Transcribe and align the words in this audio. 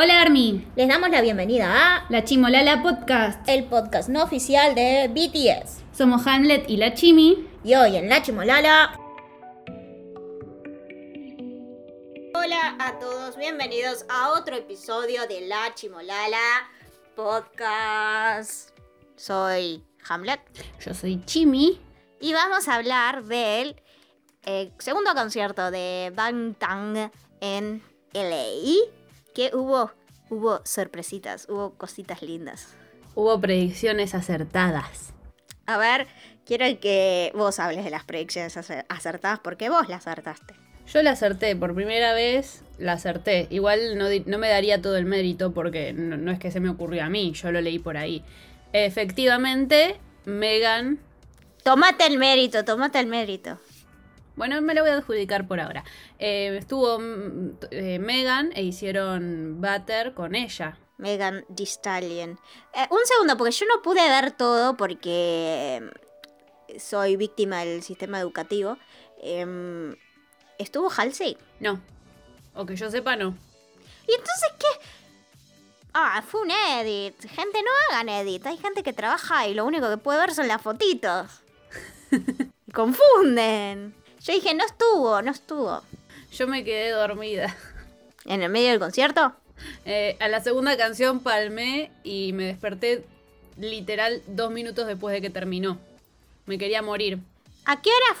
Hola 0.00 0.22
Army, 0.22 0.64
Les 0.76 0.86
damos 0.86 1.10
la 1.10 1.20
bienvenida 1.20 1.96
a 1.96 2.06
la 2.08 2.22
Chimolala 2.22 2.84
Podcast. 2.84 3.48
el 3.48 3.64
podcast 3.64 4.08
no 4.08 4.22
oficial 4.22 4.76
de 4.76 5.08
BTS. 5.08 5.82
Somos 5.92 6.24
Hamlet 6.24 6.70
y 6.70 6.76
la 6.76 6.94
Chimi. 6.94 7.48
Y 7.64 7.74
hoy 7.74 7.96
en 7.96 8.08
La 8.08 8.22
Chimolala. 8.22 8.96
Hola 12.32 12.76
a 12.78 12.96
todos, 13.00 13.36
bienvenidos 13.36 14.04
a 14.08 14.34
otro 14.38 14.54
episodio 14.54 15.26
de 15.26 15.48
La 15.48 15.74
Chimolala 15.74 16.70
Podcast. 17.16 18.70
Soy 19.16 19.82
Hamlet 20.08 20.40
Yo 20.78 20.94
soy 20.94 21.20
Chimi. 21.24 21.80
y 22.20 22.32
vamos 22.34 22.68
a 22.68 22.76
hablar 22.76 23.24
del 23.24 23.82
eh, 24.44 24.70
segundo 24.78 25.12
concierto 25.16 25.72
de 25.72 26.12
Bangtan 26.14 27.10
en 27.40 27.82
LA. 28.12 28.97
Que 29.34 29.50
hubo, 29.54 29.92
hubo 30.30 30.60
sorpresitas, 30.64 31.46
hubo 31.48 31.74
cositas 31.74 32.22
lindas. 32.22 32.74
Hubo 33.14 33.40
predicciones 33.40 34.14
acertadas. 34.14 35.12
A 35.66 35.76
ver, 35.76 36.06
quiero 36.46 36.64
que 36.80 37.32
vos 37.34 37.58
hables 37.58 37.84
de 37.84 37.90
las 37.90 38.04
predicciones 38.04 38.56
acer- 38.56 38.86
acertadas 38.88 39.40
porque 39.40 39.68
vos 39.68 39.88
las 39.88 40.06
acertaste. 40.06 40.54
Yo 40.86 41.02
la 41.02 41.10
acerté, 41.10 41.54
por 41.54 41.74
primera 41.74 42.14
vez 42.14 42.62
la 42.78 42.92
acerté. 42.94 43.46
Igual 43.50 43.98
no, 43.98 44.06
no 44.24 44.38
me 44.38 44.48
daría 44.48 44.80
todo 44.80 44.96
el 44.96 45.04
mérito 45.04 45.52
porque 45.52 45.92
no, 45.92 46.16
no 46.16 46.32
es 46.32 46.38
que 46.38 46.50
se 46.50 46.60
me 46.60 46.70
ocurrió 46.70 47.04
a 47.04 47.10
mí, 47.10 47.32
yo 47.32 47.52
lo 47.52 47.60
leí 47.60 47.78
por 47.78 47.96
ahí. 47.96 48.24
Efectivamente, 48.72 50.00
Megan... 50.24 50.98
Tomate 51.62 52.06
el 52.06 52.16
mérito, 52.18 52.64
tomate 52.64 52.98
el 53.00 53.06
mérito. 53.06 53.58
Bueno, 54.38 54.62
me 54.62 54.72
lo 54.72 54.82
voy 54.82 54.90
a 54.90 54.98
adjudicar 54.98 55.48
por 55.48 55.58
ahora. 55.58 55.82
Eh, 56.20 56.58
estuvo 56.58 57.00
mm, 57.00 57.58
eh, 57.72 57.98
Megan 57.98 58.52
e 58.54 58.62
hicieron 58.62 59.60
Butter 59.60 60.14
con 60.14 60.36
ella. 60.36 60.78
Megan 60.96 61.44
Thee 61.56 61.66
Stallion. 61.66 62.38
Eh, 62.72 62.86
un 62.88 63.00
segundo, 63.04 63.36
porque 63.36 63.50
yo 63.50 63.66
no 63.66 63.82
pude 63.82 64.08
ver 64.08 64.30
todo 64.30 64.76
porque 64.76 65.80
eh, 66.68 66.78
soy 66.78 67.16
víctima 67.16 67.64
del 67.64 67.82
sistema 67.82 68.20
educativo. 68.20 68.78
Em, 69.20 69.96
¿Estuvo 70.56 70.88
Halsey? 70.88 71.36
No. 71.58 71.80
O 72.54 72.64
que 72.64 72.76
yo 72.76 72.88
sepa, 72.92 73.16
no. 73.16 73.36
¿Y 74.06 74.12
entonces 74.12 74.52
qué? 74.56 74.86
Ah, 75.94 76.22
fue 76.24 76.42
un 76.42 76.52
edit. 76.52 77.20
Gente, 77.22 77.60
no 77.60 77.70
hagan 77.90 78.08
edit. 78.08 78.46
Hay 78.46 78.56
gente 78.56 78.84
que 78.84 78.92
trabaja 78.92 79.48
y 79.48 79.54
lo 79.54 79.64
único 79.64 79.90
que 79.90 79.96
puede 79.96 80.20
ver 80.20 80.32
son 80.32 80.46
las 80.46 80.62
fotitos. 80.62 81.42
Confunden. 82.72 83.97
Yo 84.28 84.34
dije, 84.34 84.52
no 84.52 84.62
estuvo, 84.62 85.22
no 85.22 85.30
estuvo. 85.30 85.82
Yo 86.32 86.46
me 86.46 86.62
quedé 86.62 86.90
dormida. 86.90 87.56
¿En 88.26 88.42
el 88.42 88.50
medio 88.50 88.68
del 88.68 88.78
concierto? 88.78 89.32
Eh, 89.86 90.18
a 90.20 90.28
la 90.28 90.42
segunda 90.42 90.76
canción 90.76 91.20
palmé 91.20 91.90
y 92.04 92.34
me 92.34 92.44
desperté 92.44 93.06
literal 93.56 94.20
dos 94.26 94.50
minutos 94.50 94.86
después 94.86 95.14
de 95.14 95.22
que 95.22 95.30
terminó. 95.30 95.78
Me 96.44 96.58
quería 96.58 96.82
morir. 96.82 97.20
¿A 97.64 97.80
qué 97.80 97.88
hora, 97.88 98.20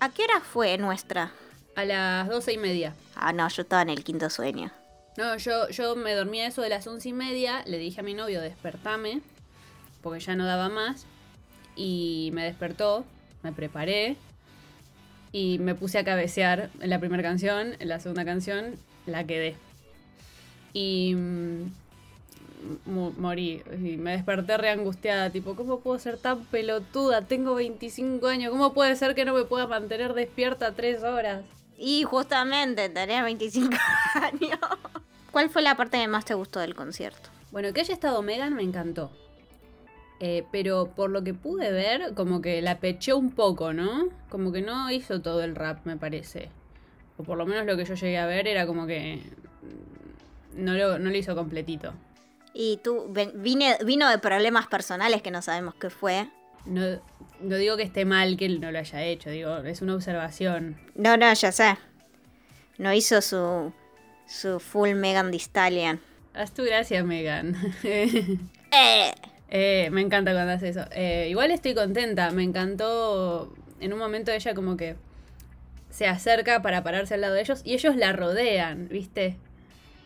a 0.00 0.08
qué 0.08 0.24
hora 0.24 0.40
fue 0.40 0.76
nuestra? 0.76 1.30
A 1.76 1.84
las 1.84 2.28
doce 2.28 2.54
y 2.54 2.58
media. 2.58 2.96
Ah, 3.14 3.32
no, 3.32 3.48
yo 3.48 3.62
estaba 3.62 3.82
en 3.82 3.90
el 3.90 4.02
quinto 4.02 4.30
sueño. 4.30 4.72
No, 5.16 5.36
yo, 5.36 5.68
yo 5.68 5.94
me 5.94 6.14
dormí 6.14 6.40
a 6.40 6.48
eso 6.48 6.62
de 6.62 6.68
las 6.68 6.84
once 6.88 7.10
y 7.10 7.12
media. 7.12 7.62
Le 7.64 7.78
dije 7.78 8.00
a 8.00 8.02
mi 8.02 8.14
novio, 8.14 8.40
despertame. 8.40 9.20
Porque 10.02 10.18
ya 10.18 10.34
no 10.34 10.46
daba 10.46 10.68
más. 10.68 11.06
Y 11.76 12.30
me 12.32 12.42
despertó. 12.42 13.04
Me 13.44 13.52
preparé. 13.52 14.16
Y 15.32 15.58
me 15.58 15.74
puse 15.74 15.98
a 15.98 16.04
cabecear 16.04 16.70
en 16.80 16.90
la 16.90 16.98
primera 16.98 17.22
canción. 17.22 17.74
En 17.78 17.88
la 17.88 18.00
segunda 18.00 18.24
canción 18.24 18.76
la 19.06 19.24
quedé. 19.24 19.56
Y 20.72 21.14
mm, 21.14 21.72
mo- 22.86 23.12
morí. 23.18 23.62
Y 23.72 23.96
me 23.96 24.12
desperté 24.12 24.56
re 24.56 24.70
angustiada. 24.70 25.30
Tipo, 25.30 25.54
¿cómo 25.54 25.80
puedo 25.80 25.98
ser 25.98 26.18
tan 26.18 26.44
pelotuda? 26.46 27.22
Tengo 27.22 27.54
25 27.54 28.26
años. 28.26 28.50
¿Cómo 28.50 28.72
puede 28.72 28.96
ser 28.96 29.14
que 29.14 29.24
no 29.24 29.34
me 29.34 29.44
pueda 29.44 29.66
mantener 29.66 30.14
despierta 30.14 30.72
tres 30.72 31.02
horas? 31.02 31.42
Y 31.76 32.02
justamente, 32.04 32.88
tenía 32.88 33.22
25 33.24 33.76
años. 34.14 34.58
¿Cuál 35.30 35.50
fue 35.50 35.62
la 35.62 35.76
parte 35.76 35.98
que 35.98 36.08
más 36.08 36.24
te 36.24 36.34
gustó 36.34 36.58
del 36.60 36.74
concierto? 36.74 37.28
Bueno, 37.50 37.72
que 37.72 37.80
haya 37.82 37.94
estado 37.94 38.20
Megan 38.22 38.54
me 38.54 38.62
encantó. 38.62 39.10
Eh, 40.20 40.44
pero 40.50 40.88
por 40.96 41.10
lo 41.10 41.22
que 41.22 41.32
pude 41.32 41.70
ver, 41.70 42.14
como 42.14 42.40
que 42.40 42.60
la 42.60 42.78
pecheó 42.78 43.16
un 43.16 43.30
poco, 43.30 43.72
¿no? 43.72 44.08
Como 44.28 44.50
que 44.50 44.62
no 44.62 44.90
hizo 44.90 45.20
todo 45.20 45.44
el 45.44 45.54
rap, 45.54 45.86
me 45.86 45.96
parece. 45.96 46.48
O 47.16 47.22
por 47.22 47.38
lo 47.38 47.46
menos 47.46 47.66
lo 47.66 47.76
que 47.76 47.84
yo 47.84 47.94
llegué 47.94 48.18
a 48.18 48.26
ver 48.26 48.48
era 48.48 48.66
como 48.66 48.86
que 48.86 49.22
no 50.56 50.74
lo, 50.74 50.98
no 50.98 51.10
lo 51.10 51.16
hizo 51.16 51.36
completito. 51.36 51.92
Y 52.52 52.80
tú, 52.82 53.12
vine, 53.34 53.76
vino 53.84 54.08
de 54.10 54.18
problemas 54.18 54.66
personales 54.66 55.22
que 55.22 55.30
no 55.30 55.42
sabemos 55.42 55.74
qué 55.76 55.90
fue. 55.90 56.28
No, 56.66 57.00
no 57.40 57.56
digo 57.56 57.76
que 57.76 57.84
esté 57.84 58.04
mal 58.04 58.36
que 58.36 58.46
él 58.46 58.60
no 58.60 58.72
lo 58.72 58.78
haya 58.78 59.04
hecho, 59.04 59.30
digo, 59.30 59.56
es 59.58 59.82
una 59.82 59.94
observación. 59.94 60.76
No, 60.96 61.16
no, 61.16 61.32
ya 61.32 61.52
sé. 61.52 61.76
No 62.78 62.92
hizo 62.92 63.22
su, 63.22 63.72
su 64.26 64.58
full 64.58 64.94
Megan 64.94 65.30
Thee 65.30 65.38
Stallion. 65.38 66.00
Haz 66.34 66.52
tu 66.52 66.64
gracia, 66.64 67.04
Megan. 67.04 67.56
Eh. 68.70 69.14
Eh, 69.50 69.88
me 69.92 70.00
encanta 70.02 70.32
cuando 70.32 70.52
hace 70.52 70.68
eso. 70.70 70.84
Eh, 70.92 71.28
igual 71.30 71.50
estoy 71.50 71.74
contenta. 71.74 72.30
Me 72.30 72.42
encantó. 72.42 73.52
En 73.80 73.92
un 73.92 73.98
momento 73.98 74.30
ella 74.32 74.54
como 74.54 74.76
que 74.76 74.96
se 75.90 76.06
acerca 76.06 76.62
para 76.62 76.82
pararse 76.84 77.14
al 77.14 77.22
lado 77.22 77.34
de 77.34 77.42
ellos 77.42 77.62
y 77.64 77.74
ellos 77.74 77.96
la 77.96 78.12
rodean, 78.12 78.88
¿viste? 78.88 79.36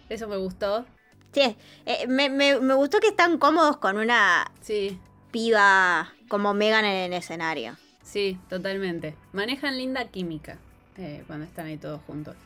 Eso 0.08 0.28
me 0.28 0.36
gustó. 0.38 0.86
Sí, 1.32 1.56
eh, 1.86 2.06
me, 2.08 2.28
me- 2.28 2.60
me 2.60 2.74
gustó 2.74 3.00
que 3.00 3.08
están 3.08 3.38
cómodos 3.38 3.78
con 3.78 3.96
una 3.98 4.50
Sí, 4.60 4.98
piba 5.30 6.14
como 6.28 6.54
Megan 6.54 6.84
en 6.84 7.12
el 7.12 7.14
escenario. 7.14 7.78
sí, 8.02 8.38
totalmente. 8.48 9.16
Manejan 9.32 9.76
linda 9.78 10.08
química 10.08 10.58
eh, 10.96 11.24
cuando 11.26 11.46
están 11.46 11.66
ahí 11.66 11.78
todos 11.78 12.00
juntos. 12.06 12.36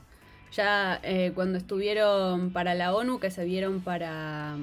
Ya 0.52 1.00
eh, 1.02 1.32
cuando 1.34 1.58
estuvieron 1.58 2.52
para 2.52 2.74
la 2.74 2.94
ONU, 2.94 3.18
que 3.20 3.30
se 3.30 3.44
vieron 3.44 3.82
para... 3.82 4.56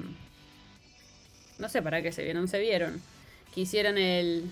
No 1.58 1.68
sé 1.68 1.82
para 1.82 2.02
qué 2.02 2.12
se 2.12 2.22
vieron, 2.24 2.48
se 2.48 2.58
vieron. 2.60 3.00
Que 3.54 3.62
hicieron 3.62 3.96
el, 3.98 4.50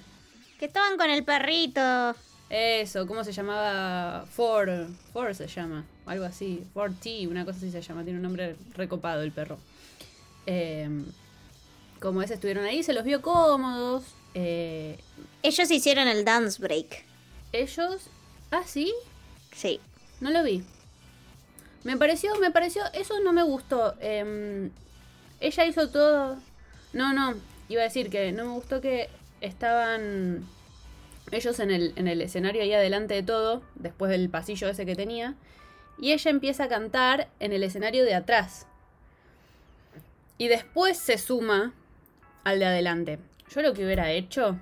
Que 0.59 0.67
estaban 0.67 0.97
con 0.97 1.11
el 1.11 1.25
perrito. 1.25 2.15
Eso, 2.49 3.07
¿cómo 3.07 3.25
se 3.25 3.33
llamaba? 3.33 4.27
Ford, 4.27 4.89
Ford 5.13 5.33
se 5.35 5.47
llama, 5.49 5.85
algo 6.07 6.25
así. 6.25 6.63
Ford 6.75 6.93
T, 7.03 7.27
una 7.27 7.45
cosa 7.45 7.59
así 7.59 7.71
se 7.71 7.81
llama, 7.81 8.05
tiene 8.05 8.19
un 8.19 8.23
nombre 8.23 8.57
recopado 8.75 9.23
el 9.23 9.33
perro. 9.33 9.59
Eh, 10.47 10.89
como 12.01 12.21
ese 12.23 12.35
estuvieron 12.35 12.65
ahí, 12.65 12.83
se 12.83 12.93
los 12.93 13.05
vio 13.05 13.23
cómodos. 13.23 14.05
eh, 14.35 14.99
Ellos 15.43 15.71
hicieron 15.71 16.09
el 16.09 16.25
dance 16.25 16.61
break. 16.61 17.05
ellos, 17.53 18.03
ah, 18.51 18.63
sí, 18.67 18.93
Sí. 19.55 19.81
no 20.21 20.31
lo 20.31 20.43
vi. 20.43 20.63
Me 21.85 21.97
pareció, 21.97 22.35
me 22.39 22.51
pareció, 22.51 22.83
eso 22.95 23.19
no 23.21 23.33
me 23.33 23.43
gustó. 23.43 23.95
eh, 24.01 24.71
ella 25.41 25.65
hizo 25.67 25.89
todo. 25.91 26.37
No, 26.93 27.13
no, 27.13 27.35
iba 27.69 27.81
a 27.81 27.85
decir 27.85 28.11
que 28.11 28.33
no 28.33 28.47
me 28.47 28.53
gustó 28.53 28.81
que 28.81 29.09
estaban 29.41 30.47
ellos 31.31 31.59
en 31.61 31.71
el, 31.71 31.93
en 31.97 32.09
el 32.09 32.21
escenario 32.21 32.63
ahí 32.63 32.73
adelante 32.73 33.15
de 33.15 33.23
todo, 33.23 33.63
después 33.75 34.11
del 34.11 34.29
pasillo 34.29 34.69
ese 34.69 34.85
que 34.85 34.95
tenía, 34.95 35.35
y 35.99 36.13
ella 36.13 36.31
empieza 36.31 36.65
a 36.65 36.69
cantar 36.69 37.29
en 37.41 37.53
el 37.53 37.63
escenario 37.63 38.05
de 38.05 38.15
atrás. 38.15 38.67
Y 40.37 40.49
después 40.49 40.99
se 40.99 41.19
suma 41.19 41.73
al 42.45 42.59
de 42.59 42.67
adelante. 42.67 43.19
Yo 43.55 43.63
lo 43.63 43.73
que 43.73 43.85
hubiera 43.85 44.11
hecho 44.11 44.59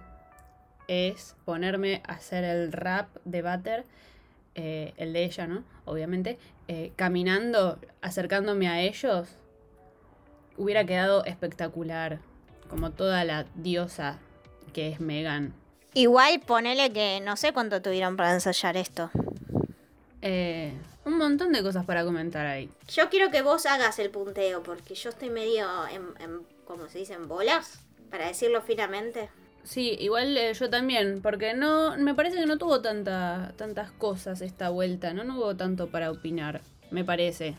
es 0.88 1.36
ponerme 1.44 2.02
a 2.06 2.14
hacer 2.14 2.44
el 2.44 2.72
rap 2.72 3.08
de 3.24 3.42
Butter, 3.42 3.84
eh, 4.54 4.92
el 4.96 5.12
de 5.12 5.24
ella, 5.24 5.46
¿no? 5.46 5.64
Obviamente, 5.84 6.38
eh, 6.68 6.92
caminando, 6.96 7.78
acercándome 8.02 8.68
a 8.68 8.80
ellos, 8.80 9.28
hubiera 10.56 10.84
quedado 10.84 11.24
espectacular, 11.24 12.18
como 12.70 12.92
toda 12.92 13.24
la 13.24 13.44
diosa 13.56 14.18
que 14.72 14.88
es 14.88 15.00
Megan. 15.00 15.52
Igual 15.94 16.40
ponele 16.40 16.92
que 16.92 17.20
no 17.20 17.36
sé 17.36 17.52
cuánto 17.52 17.82
tuvieron 17.82 18.16
para 18.16 18.32
ensayar 18.32 18.76
esto. 18.76 19.10
Eh, 20.22 20.72
un 21.04 21.18
montón 21.18 21.52
de 21.52 21.62
cosas 21.62 21.84
para 21.84 22.04
comentar 22.04 22.46
ahí. 22.46 22.70
Yo 22.88 23.10
quiero 23.10 23.30
que 23.30 23.42
vos 23.42 23.66
hagas 23.66 23.98
el 23.98 24.10
punteo, 24.10 24.62
porque 24.62 24.94
yo 24.94 25.10
estoy 25.10 25.30
medio 25.30 25.66
en, 25.88 26.02
en 26.22 26.46
¿cómo 26.64 26.88
se 26.88 26.98
dice? 26.98 27.14
En 27.14 27.26
bolas, 27.26 27.80
para 28.10 28.28
decirlo 28.28 28.62
finamente. 28.62 29.28
Sí, 29.64 29.96
igual 30.00 30.36
eh, 30.36 30.54
yo 30.54 30.70
también, 30.70 31.20
porque 31.22 31.54
no, 31.54 31.96
me 31.98 32.14
parece 32.14 32.36
que 32.36 32.46
no 32.46 32.58
tuvo 32.58 32.80
tanta, 32.80 33.52
tantas 33.56 33.90
cosas 33.92 34.40
esta 34.40 34.70
vuelta, 34.70 35.12
¿no? 35.12 35.24
No 35.24 35.36
hubo 35.36 35.56
tanto 35.56 35.88
para 35.88 36.10
opinar, 36.10 36.60
me 36.90 37.04
parece. 37.04 37.56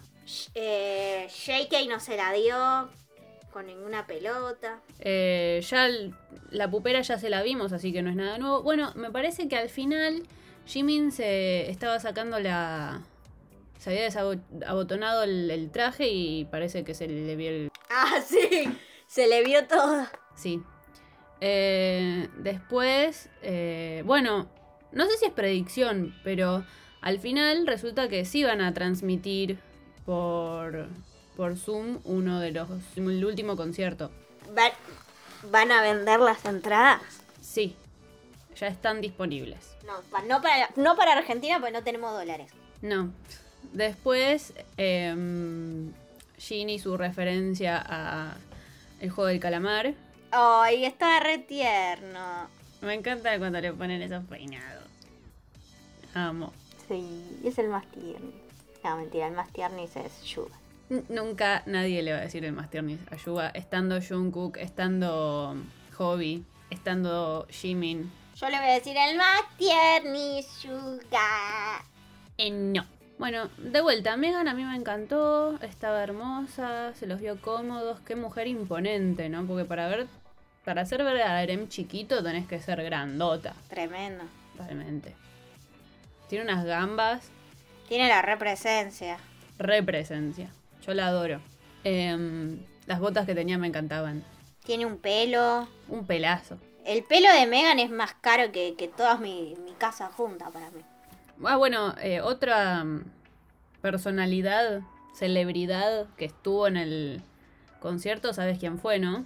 Eh, 0.56 1.28
JK 1.30 1.90
no 1.90 2.00
se 2.00 2.16
la 2.16 2.32
dio 2.32 2.90
con 3.52 3.66
ninguna 3.68 4.06
pelota. 4.08 4.80
Eh, 5.00 5.62
ya 5.70 5.86
el- 5.88 6.14
la 6.50 6.70
pupera 6.70 7.02
ya 7.02 7.18
se 7.18 7.30
la 7.30 7.44
vimos, 7.44 7.72
así 7.74 7.92
que 7.94 8.02
no 8.02 8.10
es 8.10 8.16
nada 8.16 8.38
nuevo. 8.38 8.64
Bueno, 8.64 8.92
me 8.96 9.12
parece 9.12 9.48
que 9.48 9.58
al 9.58 9.70
final 9.70 10.24
Jimin 10.66 11.12
se 11.12 11.70
estaba 11.70 12.00
sacando 12.00 12.40
la, 12.40 13.02
se 13.78 13.90
había 13.92 14.04
desabotonado 14.04 15.24
el, 15.24 15.50
el 15.52 15.70
traje 15.72 16.08
y 16.10 16.46
parece 16.46 16.84
que 16.84 16.94
se 16.94 17.08
le 17.08 17.36
vio 17.36 17.50
el... 17.50 17.70
Ah, 17.90 18.22
sí. 18.26 18.70
Se 19.08 19.28
le 19.28 19.44
vio 19.44 19.66
todo. 19.68 20.06
Sí. 20.36 20.62
Eh, 21.42 22.30
después, 22.38 23.30
eh, 23.42 24.04
bueno, 24.06 24.48
no 24.92 25.06
sé 25.08 25.18
si 25.18 25.26
es 25.26 25.32
predicción, 25.32 26.16
pero 26.24 26.64
al 27.02 27.20
final 27.20 27.66
resulta 27.68 28.08
que 28.08 28.24
sí 28.26 28.44
van 28.44 28.62
a 28.62 28.74
transmitir 28.74 29.58
por, 30.06 30.88
por 31.42 31.58
Zoom 31.58 31.98
uno 32.04 32.40
de 32.40 32.52
los... 32.52 32.70
el 32.96 33.26
último 33.26 33.58
concierto. 33.58 34.12
¿Van, 34.54 34.72
¿Van 35.50 35.72
a 35.72 35.82
vender 35.82 36.20
las 36.20 36.46
entradas? 36.46 37.02
Sí, 37.42 37.76
ya 38.56 38.68
están 38.68 39.02
disponibles. 39.02 39.58
No, 39.88 39.94
pa- 40.12 40.22
no, 40.22 40.40
para, 40.40 40.70
no 40.76 40.96
para 40.96 41.14
Argentina 41.14 41.58
porque 41.60 41.72
no 41.72 41.84
tenemos 41.84 42.14
dólares. 42.14 42.52
No. 42.84 43.12
Después, 43.74 44.54
eh, 44.78 45.16
Ginny 46.38 46.78
su 46.78 46.96
referencia 46.96 47.84
a 47.90 48.36
el 49.00 49.10
juego 49.10 49.30
del 49.30 49.40
calamar. 49.40 49.96
Ay, 50.30 50.86
está 50.86 51.20
re 51.22 51.40
tierno. 51.40 52.50
Me 52.82 52.94
encanta 52.94 53.36
cuando 53.40 53.60
le 53.60 53.74
ponen 53.74 54.00
esos 54.04 54.24
peinados. 54.26 54.86
Amo. 56.14 56.54
Sí, 56.88 57.40
es 57.44 57.58
el 57.58 57.70
más 57.70 57.88
tierno. 57.88 58.30
No, 58.84 58.98
mentira, 58.98 59.26
el 59.26 59.34
más 59.34 59.52
tierno 59.52 59.80
es 59.82 59.92
Suga. 60.24 60.61
Nunca 61.08 61.64
nadie 61.68 62.04
le 62.04 62.12
va 62.12 62.18
a 62.18 62.22
decir 62.22 62.44
el 62.44 62.52
más 62.52 62.70
tierno 62.70 62.98
a 63.10 63.16
Yuga, 63.16 63.50
estando 63.54 64.00
Jungkook, 64.02 64.58
estando 64.58 65.56
Hobby, 65.98 66.44
estando 66.70 67.48
Jimin. 67.50 68.12
Yo 68.36 68.50
le 68.50 68.58
voy 68.60 68.70
a 68.70 68.74
decir 68.74 68.98
el 68.98 69.16
más 69.18 69.40
tierno 69.58 70.42
Suga. 70.42 71.82
Eh, 72.38 72.52
no. 72.52 72.86
Bueno, 73.20 73.48
de 73.58 73.80
vuelta, 73.82 74.18
Megan 74.18 74.50
a 74.50 74.54
mí 74.54 74.66
me 74.66 74.76
encantó, 74.76 75.58
estaba 75.62 76.04
hermosa, 76.04 76.94
se 76.96 77.06
los 77.08 77.22
vio 77.22 77.40
cómodos, 77.40 78.00
qué 78.02 78.16
mujer 78.18 78.48
imponente, 78.48 79.30
¿no? 79.30 79.46
Porque 79.46 79.64
para 79.64 79.88
ver, 79.88 80.08
para 80.66 80.82
hacer 80.82 81.04
ver 81.06 81.22
a 81.22 81.42
Erem 81.42 81.70
chiquito 81.70 82.22
tenés 82.22 82.48
que 82.48 82.60
ser 82.60 82.84
grandota, 82.84 83.54
Tremendo. 83.70 84.26
realmente. 84.58 85.16
Tiene 86.28 86.44
unas 86.46 86.66
gambas, 86.66 87.30
Tiene 87.88 88.10
la 88.10 88.22
represencia. 88.24 89.18
represencia. 89.58 90.50
Yo 90.86 90.94
la 90.94 91.08
adoro. 91.08 91.40
Em, 91.84 92.60
las 92.86 93.00
botas 93.00 93.26
que 93.26 93.36
tenía 93.36 93.58
me 93.58 93.68
encantaban. 93.68 94.24
Tiene 94.64 94.86
un 94.86 94.98
pelo. 94.98 95.68
Un 95.88 96.06
pelazo. 96.06 96.58
El 96.86 97.04
pelo 97.04 97.32
de 97.32 97.46
Megan 97.48 97.80
es 97.80 97.92
más 97.92 98.14
caro 98.16 98.52
que, 98.52 98.76
que 98.76 98.88
toda 98.88 99.18
mi, 99.18 99.56
mi 99.66 99.72
casa 99.74 100.08
junta 100.08 100.50
para 100.50 100.70
mí. 100.72 100.82
Ah, 101.46 101.58
bueno, 101.58 101.96
eh, 102.02 102.22
otra 102.22 102.84
mm, 102.84 103.04
personalidad, 103.82 104.82
celebridad 105.16 106.08
que 106.18 106.26
estuvo 106.26 106.68
en 106.68 106.78
el 106.78 107.22
concierto, 107.80 108.34
¿sabes 108.34 108.60
quién 108.60 108.80
fue, 108.80 109.00
no? 109.00 109.26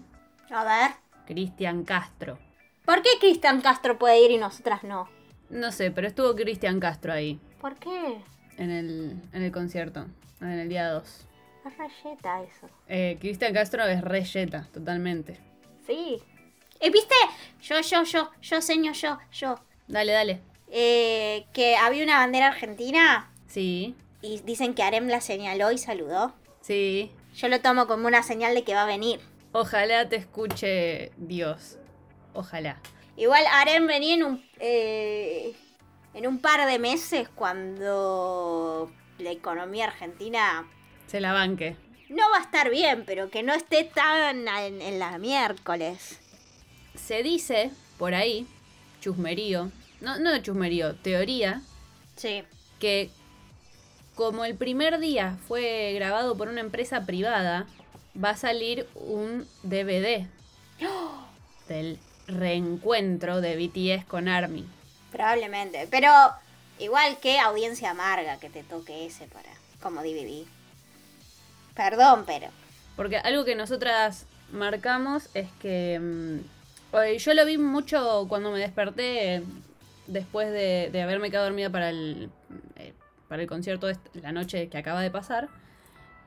A 0.49 0.63
ver. 0.63 0.91
Cristian 1.25 1.83
Castro. 1.83 2.37
¿Por 2.85 3.01
qué 3.01 3.09
Cristian 3.19 3.61
Castro 3.61 3.97
puede 3.97 4.23
ir 4.23 4.31
y 4.31 4.37
nosotras 4.37 4.83
no? 4.83 5.09
No 5.49 5.71
sé, 5.71 5.91
pero 5.91 6.07
estuvo 6.07 6.35
Cristian 6.35 6.79
Castro 6.79 7.13
ahí, 7.13 7.39
¿Por 7.59 7.75
qué? 7.75 8.21
en 8.57 8.71
el, 8.71 9.21
en 9.33 9.41
el 9.43 9.51
concierto, 9.51 10.05
en 10.41 10.51
el 10.51 10.69
día 10.69 10.89
2. 10.89 11.27
Es 11.65 11.77
rayeta 11.77 12.43
eso. 12.43 12.69
Eh, 12.87 13.17
Cristian 13.19 13.53
Castro 13.53 13.83
es 13.85 14.01
re 14.01 14.23
yeta, 14.23 14.67
totalmente. 14.73 15.39
Sí. 15.85 16.21
Eh, 16.79 16.91
¿Viste? 16.91 17.15
Yo, 17.61 17.81
yo, 17.81 18.03
yo, 18.03 18.29
yo, 18.41 18.61
señor, 18.61 18.93
yo, 18.93 19.17
yo. 19.31 19.55
Dale, 19.87 20.11
dale. 20.11 20.41
Eh, 20.71 21.45
que 21.53 21.75
había 21.75 22.03
una 22.03 22.17
bandera 22.17 22.47
argentina 22.47 23.31
Sí, 23.47 23.95
y 24.21 24.41
dicen 24.41 24.73
que 24.73 24.81
Arem 24.83 25.07
la 25.07 25.21
señaló 25.21 25.71
y 25.71 25.77
saludó. 25.77 26.33
sí. 26.61 27.11
Yo 27.35 27.49
lo 27.49 27.59
tomo 27.59 27.85
como 27.85 28.07
una 28.07 28.23
señal 28.23 28.55
de 28.55 28.63
que 28.63 28.73
va 28.73 28.83
a 28.83 28.85
venir. 28.85 29.19
Ojalá 29.51 30.07
te 30.07 30.15
escuche 30.15 31.11
Dios. 31.17 31.77
Ojalá. 32.33 32.77
Igual 33.17 33.43
Arem 33.51 33.87
venía 33.87 34.15
en 34.15 34.23
un, 34.23 34.45
eh, 34.61 35.53
en 36.13 36.27
un 36.27 36.39
par 36.39 36.65
de 36.65 36.79
meses 36.79 37.27
cuando 37.27 38.89
la 39.17 39.31
economía 39.31 39.83
argentina 39.87 40.65
Se 41.15 41.21
la 41.21 41.31
banque. 41.31 41.77
no 42.09 42.29
va 42.29 42.39
a 42.39 42.41
estar 42.41 42.69
bien, 42.69 43.05
pero 43.05 43.29
que 43.29 43.41
no 43.41 43.53
esté 43.53 43.85
tan 43.85 44.49
en, 44.49 44.81
en 44.81 44.99
la 44.99 45.17
miércoles. 45.17 46.19
Se 46.93 47.23
dice 47.23 47.71
por 47.97 48.13
ahí, 48.13 48.45
chusmerío, 48.99 49.71
no, 50.01 50.19
no 50.19 50.37
chusmerío, 50.39 50.93
teoría, 50.95 51.61
Sí. 52.17 52.43
que 52.81 53.11
como 54.13 54.43
el 54.43 54.55
primer 54.57 54.99
día 54.99 55.37
fue 55.47 55.93
grabado 55.95 56.35
por 56.35 56.49
una 56.49 56.59
empresa 56.59 57.05
privada, 57.05 57.65
va 58.21 58.31
a 58.31 58.35
salir 58.37 58.85
un 58.95 59.47
DVD 59.63 60.27
del 61.69 61.97
reencuentro 62.27 63.39
de 63.39 63.55
BTS 63.55 64.03
con 64.05 64.27
ARMY. 64.27 64.65
Probablemente. 65.13 65.87
Pero 65.89 66.11
igual 66.77 67.19
que 67.21 67.39
audiencia 67.39 67.91
amarga 67.91 68.37
que 68.37 68.49
te 68.49 68.63
toque 68.63 69.05
ese 69.05 69.27
para 69.27 69.51
como 69.81 70.01
DVD. 70.03 70.45
Perdón, 71.75 72.23
pero. 72.25 72.47
Porque 72.95 73.17
algo 73.17 73.43
que 73.45 73.55
nosotras 73.55 74.25
marcamos 74.51 75.29
es 75.33 75.49
que 75.59 75.99
mm, 75.99 76.97
eh, 76.97 77.17
yo 77.17 77.33
lo 77.33 77.45
vi 77.45 77.57
mucho 77.57 78.25
cuando 78.29 78.51
me 78.51 78.59
desperté 78.59 79.43
después 80.07 80.51
de, 80.51 81.01
haberme 81.01 81.29
quedado 81.29 81.47
dormida 81.47 81.69
para 81.69 81.89
el, 81.89 82.29
eh, 82.77 82.93
para 83.27 83.41
el 83.41 83.47
concierto 83.47 83.87
de 83.87 83.97
la 84.21 84.31
noche 84.31 84.69
que 84.69 84.77
acaba 84.77 85.01
de 85.01 85.11
pasar. 85.11 85.49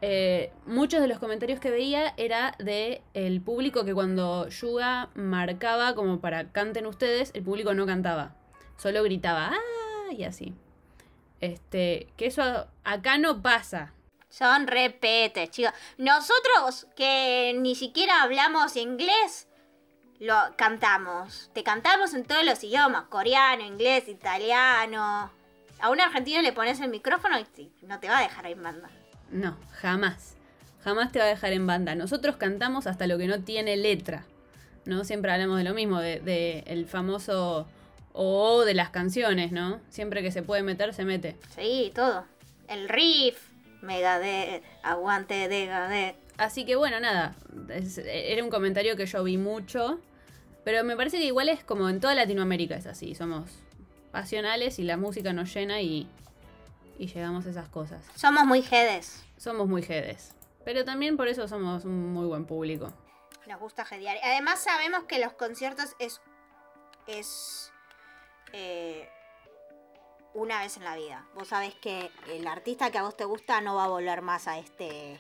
Eh, 0.00 0.52
muchos 0.66 1.00
de 1.00 1.08
los 1.08 1.18
comentarios 1.18 1.58
que 1.58 1.70
veía 1.70 2.14
era 2.16 2.54
de 2.58 3.02
el 3.14 3.40
público 3.40 3.84
que 3.84 3.94
cuando 3.94 4.48
Yuga 4.48 5.08
marcaba 5.14 5.94
como 5.94 6.20
para 6.20 6.52
canten 6.52 6.86
ustedes, 6.86 7.32
el 7.34 7.42
público 7.42 7.74
no 7.74 7.86
cantaba. 7.86 8.34
Solo 8.76 9.02
gritaba 9.02 9.50
¡ah! 9.52 10.12
y 10.12 10.24
así. 10.24 10.54
Este, 11.40 12.08
que 12.16 12.26
eso 12.26 12.66
acá 12.84 13.18
no 13.18 13.42
pasa. 13.42 13.92
Son 14.28 14.66
repetes, 14.66 15.50
chicos. 15.50 15.72
Nosotros 15.96 16.86
que 16.94 17.54
ni 17.58 17.74
siquiera 17.74 18.22
hablamos 18.22 18.76
inglés, 18.76 19.48
lo 20.20 20.34
cantamos. 20.56 21.50
Te 21.54 21.62
cantamos 21.62 22.14
en 22.14 22.24
todos 22.24 22.44
los 22.44 22.62
idiomas. 22.62 23.04
Coreano, 23.04 23.64
inglés, 23.64 24.08
italiano. 24.08 25.30
A 25.80 25.90
un 25.90 26.00
argentino 26.00 26.42
le 26.42 26.52
pones 26.52 26.80
el 26.80 26.90
micrófono 26.90 27.38
y 27.38 27.70
no 27.82 28.00
te 28.00 28.08
va 28.08 28.18
a 28.18 28.22
dejar 28.22 28.46
en 28.46 28.62
banda. 28.62 28.90
No, 29.30 29.56
jamás. 29.72 30.36
Jamás 30.82 31.12
te 31.12 31.18
va 31.18 31.26
a 31.26 31.28
dejar 31.28 31.52
en 31.52 31.66
banda. 31.66 31.94
Nosotros 31.94 32.36
cantamos 32.36 32.86
hasta 32.86 33.06
lo 33.06 33.18
que 33.18 33.26
no 33.26 33.40
tiene 33.42 33.76
letra. 33.76 34.24
¿No? 34.84 35.04
Siempre 35.04 35.30
hablamos 35.30 35.58
de 35.58 35.64
lo 35.64 35.74
mismo, 35.74 36.00
de, 36.00 36.20
de 36.20 36.64
el 36.66 36.86
famoso 36.86 37.68
o 38.12 38.64
de 38.64 38.74
las 38.74 38.90
canciones, 38.90 39.52
¿no? 39.52 39.80
Siempre 39.90 40.22
que 40.22 40.32
se 40.32 40.42
puede 40.42 40.62
meter, 40.62 40.94
se 40.94 41.04
mete. 41.04 41.36
Sí, 41.54 41.92
todo. 41.94 42.24
El 42.66 42.88
riff, 42.88 43.38
Megadeth, 43.82 44.62
aguante 44.82 45.48
de 45.48 46.14
Así 46.36 46.64
que 46.64 46.76
bueno, 46.76 47.00
nada. 47.00 47.34
es- 47.68 47.98
era 47.98 48.42
un 48.44 48.50
comentario 48.50 48.96
que 48.96 49.06
yo 49.06 49.22
vi 49.24 49.36
mucho. 49.36 50.00
Pero 50.64 50.84
me 50.84 50.96
parece 50.96 51.18
que 51.18 51.24
igual 51.24 51.48
es 51.48 51.64
como 51.64 51.88
en 51.88 51.98
toda 52.00 52.14
Latinoamérica 52.14 52.74
es 52.76 52.86
así. 52.86 53.14
Somos 53.14 53.50
pasionales 54.12 54.78
y 54.78 54.82
la 54.82 54.96
música 54.96 55.32
nos 55.32 55.52
llena 55.54 55.80
y, 55.80 56.06
y 56.98 57.06
llegamos 57.06 57.46
a 57.46 57.50
esas 57.50 57.68
cosas. 57.68 58.04
Somos 58.14 58.44
muy 58.44 58.62
jedes. 58.62 59.24
Somos 59.38 59.66
muy 59.66 59.82
jedes. 59.82 60.34
Pero 60.64 60.84
también 60.84 61.16
por 61.16 61.28
eso 61.28 61.48
somos 61.48 61.84
un 61.84 62.12
muy 62.12 62.26
buen 62.26 62.44
público. 62.44 62.92
Nos 63.46 63.58
gusta 63.60 63.86
jedear. 63.86 64.18
Además 64.22 64.60
sabemos 64.62 65.04
que 65.04 65.18
los 65.18 65.32
conciertos 65.32 65.94
es. 65.98 66.20
es. 67.06 67.72
eh, 68.52 69.08
una 70.34 70.60
vez 70.60 70.76
en 70.76 70.84
la 70.84 70.96
vida. 70.96 71.24
Vos 71.34 71.48
sabés 71.48 71.74
que 71.74 72.10
el 72.30 72.46
artista 72.46 72.90
que 72.90 72.98
a 72.98 73.02
vos 73.02 73.16
te 73.16 73.24
gusta 73.24 73.60
no 73.60 73.74
va 73.76 73.84
a 73.84 73.88
volver 73.88 74.22
más 74.22 74.46
a 74.48 74.58
este. 74.58 75.18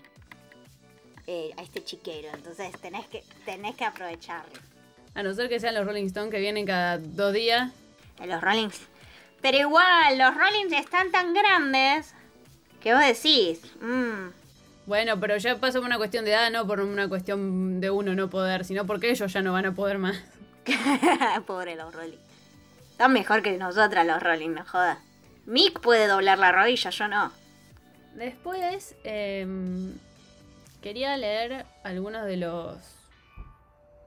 eh, 1.26 1.52
a 1.56 1.62
este 1.62 1.84
chiquero. 1.84 2.28
Entonces 2.34 2.72
tenés 2.80 3.06
que, 3.08 3.22
tenés 3.44 3.76
que 3.76 3.84
aprovecharlo. 3.84 4.52
A 5.14 5.22
no 5.22 5.34
ser 5.34 5.48
que 5.48 5.58
sean 5.60 5.74
los 5.74 5.84
Rolling 5.86 6.06
Stones 6.06 6.30
que 6.30 6.38
vienen 6.40 6.64
cada 6.66 6.98
dos 6.98 7.32
días. 7.32 7.72
En 8.20 8.30
los 8.30 8.40
Rollings. 8.40 8.80
Pero 9.40 9.58
igual, 9.58 10.18
los 10.18 10.34
Rollings 10.34 10.72
están 10.72 11.10
tan 11.10 11.34
grandes. 11.34 12.14
que 12.80 12.94
vos 12.94 13.02
decís. 13.04 13.60
mm, 13.80 14.28
Bueno, 14.86 15.18
pero 15.20 15.36
ya 15.36 15.56
pasa 15.56 15.78
por 15.78 15.86
una 15.86 15.98
cuestión 15.98 16.24
de 16.24 16.30
edad, 16.32 16.50
no 16.50 16.66
por 16.66 16.80
una 16.80 17.08
cuestión 17.08 17.80
de 17.80 17.90
uno 17.90 18.14
no 18.14 18.30
poder, 18.30 18.64
sino 18.64 18.86
porque 18.86 19.10
ellos 19.10 19.32
ya 19.32 19.42
no 19.42 19.52
van 19.52 19.66
a 19.66 19.74
poder 19.74 19.98
más. 19.98 20.16
Pobre 21.46 21.76
los 21.76 21.94
Rolling. 21.94 22.18
Están 22.98 23.12
mejor 23.12 23.42
que 23.42 23.56
nosotras 23.56 24.04
los 24.04 24.20
Rolling, 24.20 24.54
no 24.54 24.64
jodas. 24.64 24.98
Mick 25.46 25.78
puede 25.78 26.08
doblar 26.08 26.36
la 26.36 26.50
rodilla, 26.50 26.90
yo 26.90 27.06
no. 27.06 27.30
Después, 28.16 28.96
em, 29.04 29.92
quería 30.82 31.16
leer 31.16 31.64
algunos 31.84 32.26
de 32.26 32.38
los 32.38 32.76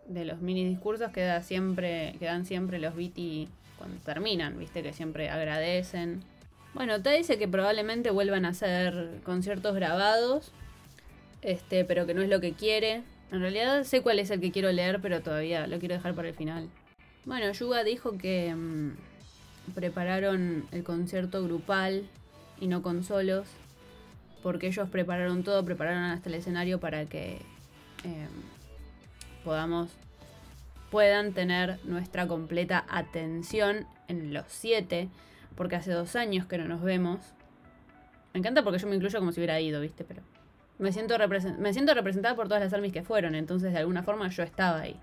de 0.08 0.26
los 0.26 0.42
mini 0.42 0.66
discursos 0.68 1.10
que 1.14 1.22
da 1.22 1.42
siempre 1.42 2.18
que 2.20 2.26
dan 2.26 2.46
siempre 2.46 2.80
los 2.80 2.94
BT 2.94 3.48
cuando 3.78 3.96
terminan, 4.04 4.60
viste 4.60 4.84
que 4.84 4.92
siempre 4.92 5.30
agradecen. 5.30 6.22
Bueno, 6.74 7.02
te 7.02 7.12
dice 7.12 7.40
que 7.40 7.48
probablemente 7.48 8.12
vuelvan 8.12 8.44
a 8.44 8.50
hacer 8.50 9.22
conciertos 9.24 9.74
grabados, 9.74 10.52
este, 11.42 11.86
pero 11.86 12.06
que 12.06 12.14
no 12.14 12.22
es 12.22 12.28
lo 12.28 12.42
que 12.42 12.52
quiere. 12.52 13.04
En 13.32 13.40
realidad 13.40 13.86
sé 13.86 14.02
cuál 14.02 14.20
es 14.20 14.30
el 14.32 14.42
que 14.42 14.52
quiero 14.52 14.70
leer, 14.74 15.00
pero 15.02 15.22
todavía 15.22 15.66
lo 15.66 15.80
quiero 15.80 15.96
dejar 15.96 16.14
para 16.14 16.28
el 16.28 16.36
final. 16.36 16.68
Bueno, 17.26 17.52
Yuga 17.52 17.84
dijo 17.84 18.18
que 18.18 18.54
mm, 18.56 18.96
prepararon 19.76 20.66
el 20.72 20.84
concierto 20.84 21.44
grupal 21.44 22.08
y 22.60 22.68
no 22.68 22.82
con 22.82 23.04
solos, 23.04 23.48
porque 24.42 24.68
ellos 24.68 24.90
prepararon 24.90 25.44
todo, 25.44 25.64
prepararon 25.64 26.04
hasta 26.04 26.30
el 26.30 26.36
escenario 26.36 26.80
para 26.80 27.06
que 27.06 27.42
em, 28.04 28.30
podamos 29.44 29.92
puedan 30.90 31.34
tener 31.34 31.80
nuestra 31.86 32.28
completa 32.28 32.86
atención 32.90 33.88
en 34.10 34.34
los 34.34 34.46
siete, 34.50 35.10
porque 35.56 35.78
hace 35.78 35.92
dos 35.92 36.16
años 36.18 36.46
que 36.46 36.58
no 36.58 36.66
nos 36.66 36.82
vemos. 36.82 37.20
Me 38.34 38.40
encanta 38.40 38.62
porque 38.64 38.78
yo 38.78 38.88
me 38.88 38.96
incluyo 38.96 39.20
como 39.20 39.32
si 39.32 39.40
hubiera 39.40 39.60
ido, 39.62 39.80
¿viste? 39.80 40.04
Pero 40.04 40.22
me 40.80 40.92
siento, 40.92 41.16
me 41.60 41.74
siento 41.74 41.94
representada 41.94 42.36
por 42.36 42.48
todas 42.48 42.62
las 42.62 42.74
armies 42.74 42.92
que 42.92 43.04
fueron, 43.04 43.36
entonces 43.36 43.72
de 43.72 43.80
alguna 43.80 44.04
forma 44.04 44.28
yo 44.30 44.44
estaba 44.44 44.82
ahí. 44.82 45.00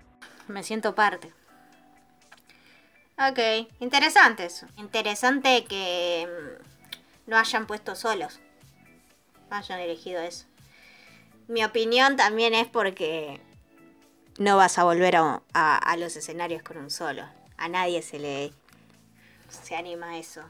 Me 0.47 0.61
siento 0.61 0.93
parte. 0.93 1.31
Ok, 3.19 3.67
interesante 3.81 4.45
eso. 4.45 4.65
Interesante 4.77 5.65
que 5.65 6.25
mm, 6.25 7.29
no 7.29 7.37
hayan 7.37 7.67
puesto 7.67 7.93
solos. 7.95 8.39
Hayan 9.49 9.81
elegido 9.81 10.21
eso. 10.21 10.45
Mi 11.49 11.65
opinión 11.65 12.15
también 12.15 12.53
es 12.53 12.67
porque 12.67 13.41
no 14.37 14.55
vas 14.55 14.77
a 14.77 14.85
volver 14.85 15.17
a, 15.17 15.95
los 15.97 16.15
escenarios 16.15 16.63
con 16.63 16.77
un 16.77 16.89
solo. 16.89 17.23
A 17.57 17.67
nadie 17.67 18.01
se 18.01 18.19
le 18.19 18.53
se 19.49 19.75
anima 19.75 20.11
a 20.11 20.17
eso. 20.17 20.43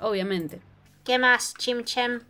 Obviamente. 0.00 0.60
¿Qué 1.04 1.18
más, 1.18 1.52
Chim 1.58 1.84
Chem? 1.84 2.22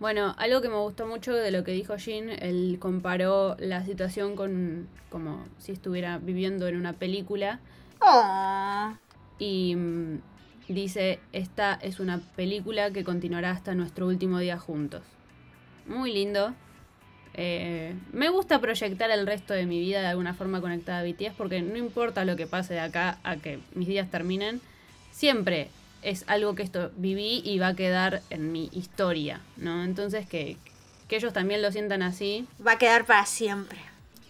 Bueno, 0.00 0.34
algo 0.38 0.60
que 0.62 0.68
me 0.68 0.76
gustó 0.76 1.06
mucho 1.06 1.32
de 1.32 1.52
lo 1.52 1.62
que 1.62 1.72
dijo 1.72 1.96
Jin, 1.96 2.30
él 2.30 2.78
comparó 2.80 3.56
la 3.58 3.84
situación 3.84 4.34
con 4.34 4.88
como 5.10 5.46
si 5.58 5.72
estuviera 5.72 6.18
viviendo 6.18 6.66
en 6.66 6.76
una 6.76 6.92
película. 6.92 7.60
Oh. 8.00 8.94
Y 9.38 9.74
mm, 9.76 10.20
dice, 10.68 11.20
esta 11.32 11.74
es 11.74 12.00
una 12.00 12.20
película 12.36 12.90
que 12.90 13.04
continuará 13.04 13.50
hasta 13.50 13.74
nuestro 13.74 14.06
último 14.06 14.38
día 14.38 14.58
juntos. 14.58 15.02
Muy 15.86 16.12
lindo. 16.12 16.54
Eh, 17.34 17.94
me 18.12 18.30
gusta 18.30 18.60
proyectar 18.60 19.10
el 19.10 19.26
resto 19.26 19.54
de 19.54 19.64
mi 19.64 19.78
vida 19.78 20.00
de 20.00 20.08
alguna 20.08 20.34
forma 20.34 20.60
conectada 20.60 21.00
a 21.00 21.04
BTS 21.04 21.34
porque 21.36 21.62
no 21.62 21.76
importa 21.76 22.24
lo 22.24 22.36
que 22.36 22.46
pase 22.46 22.74
de 22.74 22.80
acá 22.80 23.18
a 23.22 23.36
que 23.36 23.60
mis 23.74 23.86
días 23.86 24.10
terminen, 24.10 24.60
siempre 25.12 25.68
es 26.02 26.24
algo 26.26 26.54
que 26.54 26.62
esto 26.62 26.90
viví 26.96 27.42
y 27.44 27.58
va 27.58 27.68
a 27.68 27.74
quedar 27.74 28.22
en 28.30 28.50
mi 28.52 28.68
historia, 28.72 29.40
¿no? 29.56 29.84
Entonces 29.84 30.26
que, 30.26 30.56
que 31.06 31.16
ellos 31.16 31.32
también 31.32 31.62
lo 31.62 31.70
sientan 31.70 32.02
así. 32.02 32.46
Va 32.64 32.72
a 32.72 32.78
quedar 32.78 33.04
para 33.04 33.24
siempre. 33.26 33.78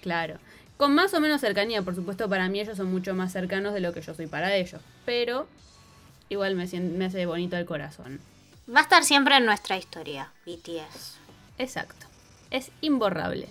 Claro. 0.03 0.39
Con 0.79 0.95
más 0.95 1.13
o 1.13 1.21
menos 1.21 1.43
cercanía, 1.43 1.83
por 1.83 1.95
supuesto, 1.95 2.29
para 2.29 2.49
mí 2.49 2.61
ellos 2.61 2.79
son 2.79 2.91
mucho 2.91 3.15
más 3.15 3.33
cercanos 3.33 3.75
de 3.75 3.81
lo 3.81 3.93
que 3.93 4.01
yo 4.01 4.15
soy 4.15 4.27
para 4.27 4.55
ellos. 4.55 4.81
Pero 5.05 5.47
igual 6.31 6.55
me, 6.55 6.67
me 6.81 7.05
hace 7.05 7.27
bonito 7.27 7.59
el 7.59 7.67
corazón. 7.67 8.21
Va 8.75 8.81
a 8.81 8.83
estar 8.83 9.05
siempre 9.05 9.37
en 9.37 9.45
nuestra 9.45 9.77
historia, 9.77 10.33
BTS. 10.47 11.19
Exacto 11.59 12.09
es 12.51 12.71
imborrable. 12.81 13.49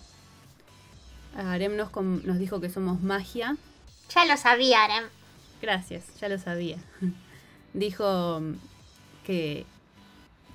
Arem 1.36 1.76
nos, 1.76 1.94
nos 1.96 2.40
dijo 2.40 2.60
que 2.60 2.70
somos 2.70 3.02
magia. 3.02 3.58
Ya 4.14 4.26
lo 4.26 4.38
sabía, 4.38 4.84
Arem. 4.84 5.04
Gracias, 5.62 6.06
ya 6.20 6.30
lo 6.30 6.38
sabía. 6.38 6.78
dijo 7.74 8.42
que. 9.26 9.66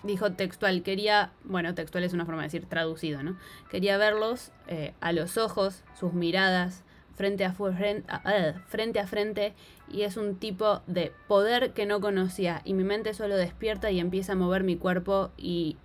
Dijo 0.02 0.32
textual, 0.32 0.82
quería. 0.82 1.32
Bueno, 1.44 1.74
textual 1.74 2.04
es 2.04 2.12
una 2.12 2.26
forma 2.26 2.42
de 2.42 2.48
decir 2.48 2.66
traducido, 2.66 3.22
¿no? 3.22 3.36
Quería 3.70 3.96
verlos 3.98 4.52
eh, 4.66 4.94
a 5.00 5.12
los 5.12 5.38
ojos, 5.38 5.82
sus 5.98 6.12
miradas, 6.12 6.82
frente 7.14 7.44
a, 7.44 7.52
frente, 7.52 8.04
eh, 8.26 8.54
frente 8.66 8.98
a 8.98 9.06
frente, 9.06 9.54
y 9.88 10.02
es 10.02 10.16
un 10.16 10.36
tipo 10.36 10.82
de 10.86 11.12
poder 11.28 11.72
que 11.72 11.86
no 11.86 12.00
conocía. 12.00 12.62
Y 12.64 12.74
mi 12.74 12.84
mente 12.84 13.14
solo 13.14 13.36
despierta 13.36 13.90
y 13.90 14.00
empieza 14.00 14.32
a 14.32 14.36
mover 14.36 14.64
mi 14.64 14.76
cuerpo 14.76 15.30
y 15.36 15.76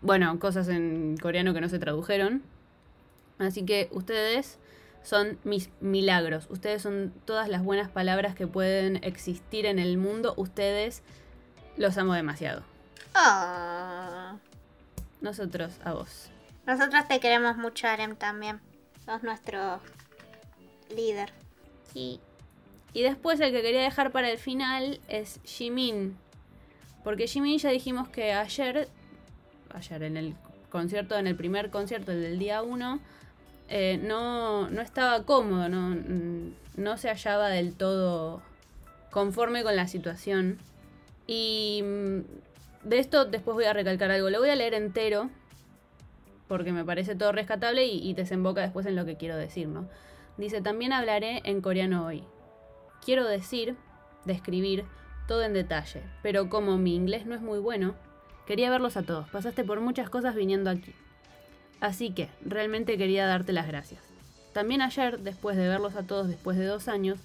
bueno, 0.00 0.38
cosas 0.38 0.68
en 0.68 1.16
coreano 1.20 1.54
que 1.54 1.60
no 1.60 1.68
se 1.68 1.78
tradujeron. 1.78 2.42
Así 3.38 3.64
que 3.64 3.88
ustedes 3.92 4.58
son 5.02 5.38
mis 5.44 5.70
milagros. 5.80 6.46
Ustedes 6.50 6.82
son 6.82 7.12
todas 7.24 7.48
las 7.48 7.64
buenas 7.64 7.88
palabras 7.90 8.34
que 8.34 8.46
pueden 8.46 8.96
existir 9.02 9.66
en 9.66 9.78
el 9.78 9.96
mundo. 9.96 10.34
Ustedes 10.36 11.02
los 11.78 11.96
amo 11.98 12.14
demasiado. 12.14 12.62
Ah. 13.14 14.36
Nosotros 15.20 15.72
a 15.84 15.92
vos. 15.92 16.30
Nosotros 16.66 17.08
te 17.08 17.18
queremos 17.20 17.56
mucho, 17.56 17.88
Arem, 17.88 18.14
también. 18.14 18.60
Sos 19.04 19.22
nuestro 19.22 19.80
líder. 20.94 21.32
Y, 21.94 22.20
y 22.92 23.02
después 23.02 23.40
el 23.40 23.52
que 23.52 23.62
quería 23.62 23.82
dejar 23.82 24.12
para 24.12 24.30
el 24.30 24.38
final 24.38 25.00
es 25.08 25.40
Jimin. 25.44 26.16
Porque 27.02 27.26
Jimin 27.26 27.58
ya 27.58 27.70
dijimos 27.70 28.08
que 28.08 28.34
ayer 28.34 28.88
ayer 29.74 30.02
en 30.02 30.16
el 30.16 30.34
concierto, 30.70 31.16
en 31.16 31.26
el 31.26 31.36
primer 31.36 31.70
concierto, 31.70 32.12
el 32.12 32.22
del 32.22 32.38
día 32.38 32.62
1, 32.62 33.00
eh, 33.68 34.00
no, 34.02 34.70
no 34.70 34.80
estaba 34.80 35.24
cómodo, 35.24 35.68
no, 35.68 35.96
no 36.76 36.96
se 36.96 37.08
hallaba 37.08 37.48
del 37.48 37.74
todo 37.74 38.42
conforme 39.10 39.62
con 39.62 39.76
la 39.76 39.88
situación. 39.88 40.58
Y 41.28 41.82
mm, 41.84 42.88
de 42.88 42.98
esto 42.98 43.24
después 43.24 43.54
voy 43.54 43.66
a 43.66 43.72
recalcar 43.72 44.10
algo. 44.10 44.30
Lo 44.30 44.40
voy 44.40 44.50
a 44.50 44.56
leer 44.56 44.74
entero 44.74 45.30
porque 46.48 46.72
me 46.72 46.84
parece 46.84 47.14
todo 47.14 47.30
rescatable 47.30 47.86
y, 47.86 48.08
y, 48.08 48.14
desemboca 48.14 48.62
después 48.62 48.86
en 48.86 48.96
lo 48.96 49.04
que 49.04 49.16
quiero 49.16 49.36
decir, 49.36 49.68
¿no? 49.68 49.88
Dice, 50.38 50.60
también 50.60 50.92
hablaré 50.92 51.42
en 51.44 51.60
coreano 51.60 52.04
hoy. 52.04 52.24
Quiero 53.04 53.28
decir, 53.28 53.76
describir, 54.24 54.84
todo 55.28 55.44
en 55.44 55.52
detalle, 55.52 56.02
pero 56.22 56.48
como 56.48 56.78
mi 56.78 56.96
inglés 56.96 57.26
no 57.26 57.34
es 57.34 57.42
muy 57.42 57.58
bueno, 57.58 57.94
Quería 58.48 58.70
verlos 58.70 58.96
a 58.96 59.02
todos. 59.02 59.28
Pasaste 59.28 59.62
por 59.62 59.82
muchas 59.82 60.08
cosas 60.08 60.34
viniendo 60.34 60.70
aquí. 60.70 60.94
Así 61.80 62.12
que, 62.12 62.30
realmente 62.40 62.96
quería 62.96 63.26
darte 63.26 63.52
las 63.52 63.68
gracias. 63.68 64.00
También 64.54 64.80
ayer, 64.80 65.18
después 65.18 65.54
de 65.58 65.68
verlos 65.68 65.96
a 65.96 66.04
todos 66.04 66.28
después 66.28 66.56
de 66.56 66.64
dos 66.64 66.88
años, 66.88 67.18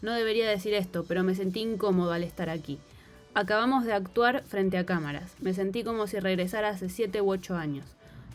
no 0.00 0.14
debería 0.14 0.48
decir 0.48 0.72
esto, 0.72 1.04
pero 1.06 1.22
me 1.22 1.34
sentí 1.34 1.60
incómodo 1.60 2.12
al 2.12 2.22
estar 2.22 2.48
aquí. 2.48 2.78
Acabamos 3.34 3.84
de 3.84 3.92
actuar 3.92 4.42
frente 4.44 4.76
a 4.76 4.84
cámaras. 4.84 5.34
Me 5.40 5.54
sentí 5.54 5.84
como 5.84 6.06
si 6.06 6.18
regresara 6.18 6.70
hace 6.70 6.88
siete 6.88 7.20
u 7.20 7.30
ocho 7.30 7.56
años. 7.56 7.86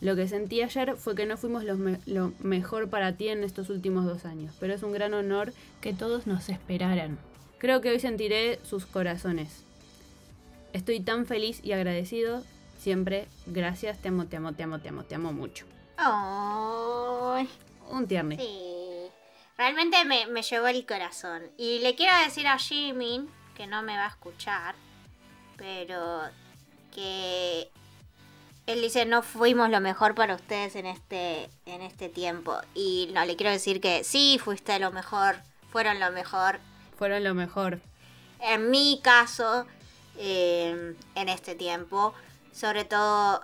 Lo 0.01 0.15
que 0.15 0.27
sentí 0.27 0.61
ayer 0.61 0.95
fue 0.97 1.15
que 1.15 1.25
no 1.25 1.37
fuimos 1.37 1.63
lo, 1.63 1.77
lo, 2.05 2.33
mejor 2.39 2.89
para 2.89 3.13
ti 3.13 3.29
en 3.29 3.43
estos 3.43 3.69
últimos 3.69 4.05
dos 4.05 4.25
años, 4.25 4.53
pero 4.59 4.73
es 4.73 4.83
un 4.83 4.91
gran 4.91 5.13
honor 5.13 5.53
que 5.81 5.93
todos 5.93 6.27
nos 6.27 6.49
esperaran. 6.49 7.17
Creo 7.57 7.81
que 7.81 7.89
hoy 7.89 7.99
sentiré 7.99 8.59
sus 8.63 8.85
corazones. 8.85 9.63
Estoy 10.73 10.99
tan 10.99 11.25
feliz 11.25 11.61
y 11.63 11.71
agradecido. 11.71 12.43
Siempre, 12.77 13.27
gracias, 13.45 13.97
te 14.01 14.09
amo, 14.09 14.25
te 14.25 14.37
amo, 14.37 14.53
te 14.53 14.63
amo, 14.63 14.79
te 14.79 14.89
amo, 14.89 15.03
te 15.03 15.15
amo 15.15 15.33
mucho. 15.33 15.65
Un 17.89 18.07
tierno. 18.07 18.35
Sí. 18.37 19.07
Realmente 19.57 20.03
me, 20.03 20.27
me 20.27 20.41
llevó 20.41 20.67
el 20.67 20.85
corazón. 20.85 21.43
Y 21.57 21.79
le 21.79 21.95
quiero 21.95 22.13
decir 22.25 22.45
a 22.47 22.57
Jimin, 22.57 23.29
que 23.55 23.67
no 23.67 23.81
me 23.81 23.97
va 23.97 24.05
a 24.05 24.09
escuchar, 24.09 24.75
pero 25.57 26.21
que 26.93 27.69
él 28.67 28.81
dice 28.81 29.05
no 29.05 29.21
fuimos 29.21 29.69
lo 29.69 29.79
mejor 29.79 30.15
para 30.15 30.35
ustedes 30.35 30.75
en 30.75 30.85
este 30.85 31.49
en 31.65 31.81
este 31.81 32.09
tiempo 32.09 32.57
y 32.73 33.09
no 33.13 33.23
le 33.25 33.35
quiero 33.35 33.51
decir 33.51 33.79
que 33.79 34.03
sí 34.03 34.39
fuiste 34.43 34.79
lo 34.79 34.91
mejor 34.91 35.35
fueron 35.69 35.99
lo 35.99 36.11
mejor 36.11 36.59
fueron 36.97 37.23
lo 37.23 37.35
mejor 37.35 37.79
en 38.39 38.71
mi 38.71 39.01
caso 39.03 39.67
Em, 40.17 40.95
en 41.15 41.29
este 41.29 41.55
tiempo. 41.55 42.13
Sobre 42.53 42.85
todo, 42.85 43.41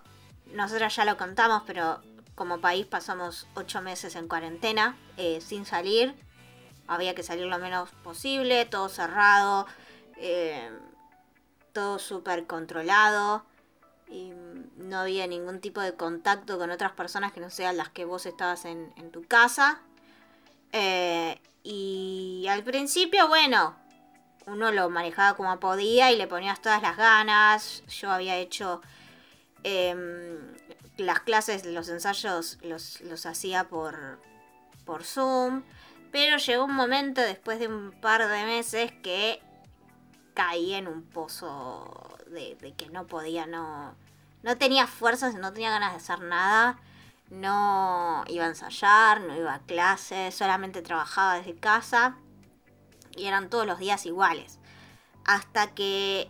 nosotros 0.53 0.95
ya 0.95 1.05
lo 1.05 1.17
contamos, 1.17 1.63
pero 1.67 2.01
como 2.35 2.61
país 2.61 2.85
pasamos 2.85 3.47
ocho 3.55 3.81
meses 3.81 4.15
en 4.15 4.27
cuarentena 4.27 4.95
eh, 5.17 5.41
sin 5.41 5.65
salir. 5.65 6.15
Había 6.87 7.13
que 7.13 7.23
salir 7.23 7.45
lo 7.45 7.59
menos 7.59 7.89
posible, 8.03 8.65
todo 8.65 8.89
cerrado, 8.89 9.67
em, 10.21 10.77
todo 11.73 11.99
súper 11.99 12.45
controlado. 12.45 13.43
Y 14.07 14.33
no 14.77 14.99
había 14.99 15.25
ningún 15.25 15.61
tipo 15.61 15.81
de 15.81 15.95
contacto 15.95 16.57
con 16.57 16.69
otras 16.69 16.91
personas 16.91 17.31
que 17.31 17.39
no 17.39 17.49
sean 17.49 17.77
las 17.77 17.89
que 17.89 18.05
vos 18.05 18.25
estabas 18.25 18.65
en, 18.65 19.11
tu 19.11 19.23
casa. 19.23 19.81
Eh, 20.73 21.39
y 21.63 22.45
al 22.49 22.63
principio, 22.63 23.27
bueno, 23.27 23.75
uno 24.47 24.71
lo 24.71 24.89
manejaba 24.89 25.37
como 25.37 25.59
podía 25.59 26.11
y 26.11 26.17
le 26.17 26.27
ponías 26.27 26.61
todas 26.61 26.81
las 26.81 26.97
ganas. 26.97 27.83
Yo 27.87 28.11
había 28.11 28.37
hecho 28.37 28.81
em, 29.63 30.55
las 30.97 31.21
clases, 31.21 31.65
los 31.65 31.89
ensayos 31.89 32.57
los, 32.63 33.01
los 33.01 33.25
hacía 33.25 33.65
por, 33.69 34.19
por 34.85 35.03
Zoom. 35.03 35.63
Pero 36.11 36.37
llegó 36.37 36.65
un 36.65 36.75
momento 36.75 37.21
después 37.21 37.59
de 37.59 37.67
un 37.67 37.91
par 37.91 38.27
de 38.27 38.45
meses 38.45 38.91
que 39.01 39.41
caí 40.33 40.73
en 40.73 40.87
un 40.87 41.03
pozo 41.03 42.17
de, 42.27 42.73
que 42.77 42.89
no 42.89 43.07
podía, 43.07 43.45
no, 43.45 43.95
no 44.43 44.57
tenía 44.57 44.87
fuerzas, 44.87 45.35
no 45.35 45.53
tenía 45.53 45.69
ganas 45.71 45.91
de 45.91 45.97
hacer 45.97 46.21
nada, 46.21 46.79
no 47.29 48.23
iba 48.27 48.45
a 48.45 48.49
ensayar, 48.49 49.21
no 49.21 49.35
iba 49.35 49.53
a 49.53 49.59
clases, 49.59 50.35
solamente 50.35 50.81
trabajaba 50.81 51.35
desde 51.35 51.55
casa 51.55 52.15
y 53.15 53.25
eran 53.27 53.49
todos 53.49 53.65
los 53.65 53.79
días 53.79 54.05
iguales. 54.05 54.59
Hasta 55.25 55.73
que 55.73 56.29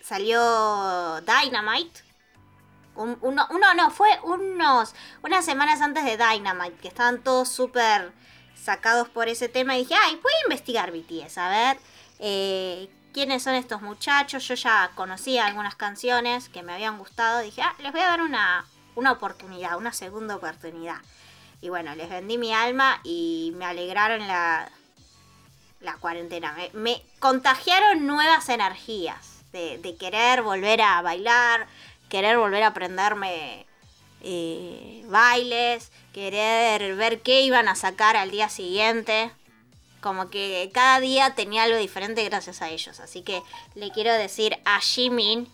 salió 0.00 1.20
Dynamite. 1.22 2.02
Un- 2.94 3.18
uno, 3.22 3.46
uno 3.50 3.74
no, 3.74 3.90
fue 3.90 4.08
unos, 4.22 4.94
unas 5.22 5.44
semanas 5.44 5.80
antes 5.80 6.04
de 6.04 6.16
Dynamite, 6.16 6.76
que 6.76 6.88
estaban 6.88 7.22
todos 7.22 7.48
súper 7.48 8.12
sacados 8.54 9.08
por 9.08 9.28
ese 9.28 9.48
tema. 9.48 9.76
Y 9.76 9.80
dije, 9.80 9.94
ay, 10.00 10.14
voy 10.22 10.32
a 10.32 10.44
investigar 10.44 10.92
BTS, 10.92 11.38
a 11.38 11.48
ver 11.48 11.78
eh, 12.20 12.88
quiénes 13.14 13.42
son 13.44 13.54
estos 13.54 13.80
muchachos. 13.80 14.46
Yo 14.46 14.54
ya 14.54 14.90
conocía 14.94 15.46
algunas 15.46 15.76
canciones 15.76 16.50
que 16.50 16.62
me 16.62 16.74
habían 16.74 16.98
gustado. 16.98 17.40
Dije, 17.40 17.62
ah, 17.62 17.74
les 17.78 17.92
voy 17.92 18.02
a 18.02 18.08
dar 18.08 18.20
una, 18.20 18.66
una 18.96 19.12
oportunidad, 19.12 19.78
una 19.78 19.92
segunda 19.92 20.36
oportunidad. 20.36 20.98
Y 21.62 21.70
bueno, 21.70 21.94
les 21.94 22.10
vendí 22.10 22.36
mi 22.36 22.52
alma 22.52 23.00
y 23.04 23.54
me 23.56 23.64
alegraron 23.64 24.26
la, 24.26 24.68
la 25.80 25.94
cuarentena. 25.96 26.52
Me, 26.52 26.70
me 26.74 27.02
contagiaron 27.20 28.06
nuevas 28.06 28.50
energías 28.50 29.44
de, 29.52 29.78
de 29.78 29.96
querer 29.96 30.42
volver 30.42 30.82
a 30.82 31.00
bailar, 31.00 31.66
querer 32.10 32.36
volver 32.36 32.64
a 32.64 32.68
aprenderme 32.68 33.64
eh, 34.20 35.02
bailes, 35.06 35.92
querer 36.12 36.96
ver 36.96 37.20
qué 37.22 37.42
iban 37.42 37.68
a 37.68 37.76
sacar 37.76 38.16
al 38.16 38.30
día 38.30 38.48
siguiente. 38.48 39.30
Como 40.04 40.28
que 40.28 40.70
cada 40.74 41.00
día 41.00 41.34
tenía 41.34 41.62
algo 41.62 41.78
diferente 41.78 42.22
gracias 42.24 42.60
a 42.60 42.68
ellos. 42.68 43.00
Así 43.00 43.22
que 43.22 43.40
le 43.74 43.90
quiero 43.90 44.12
decir 44.12 44.58
a 44.66 44.78
Jimin, 44.78 45.48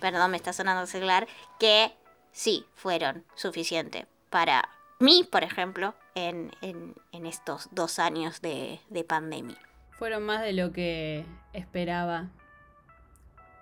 perdón, 0.00 0.32
me 0.32 0.36
está 0.38 0.52
sonando 0.52 0.82
el 0.82 0.88
celular, 0.88 1.28
que 1.60 1.92
sí 2.32 2.66
fueron 2.74 3.22
suficiente 3.36 4.06
para 4.28 4.68
mí, 4.98 5.22
por 5.30 5.44
ejemplo, 5.44 5.94
en, 6.16 6.50
en- 6.62 6.96
estos 7.26 7.68
dos 7.70 8.00
años 8.00 8.42
de, 8.42 8.80
de 8.90 9.04
pandemia. 9.04 9.56
Fueron 9.92 10.24
más 10.24 10.42
de 10.42 10.52
lo 10.52 10.72
que 10.72 11.24
esperaba. 11.52 12.28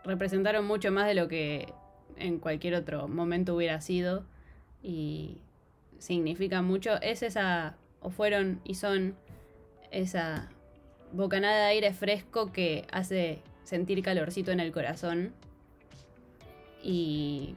Representaron 0.05 0.67
mucho 0.67 0.91
más 0.91 1.07
de 1.07 1.15
lo 1.15 1.29
que 1.29 1.75
en 2.17 2.39
cualquier 2.39 2.77
otro 2.77 3.09
momento 3.09 3.55
hubiera 3.55 3.83
sido. 3.83 4.25
Y 4.83 5.37
significa 5.99 6.63
mucho. 6.63 6.99
Es 7.03 7.23
esa, 7.23 7.77
o 8.01 8.09
fueron 8.09 8.63
y 8.65 8.77
son 8.77 9.15
esa 9.91 10.49
bocanada 11.13 11.57
de 11.59 11.65
aire 11.65 11.93
fresco 11.93 12.53
que 12.53 12.87
hace 12.93 13.41
sentir 13.65 14.03
calorcito 14.03 14.51
en 14.53 14.61
el 14.61 14.73
corazón. 14.73 15.33
Y 16.83 17.55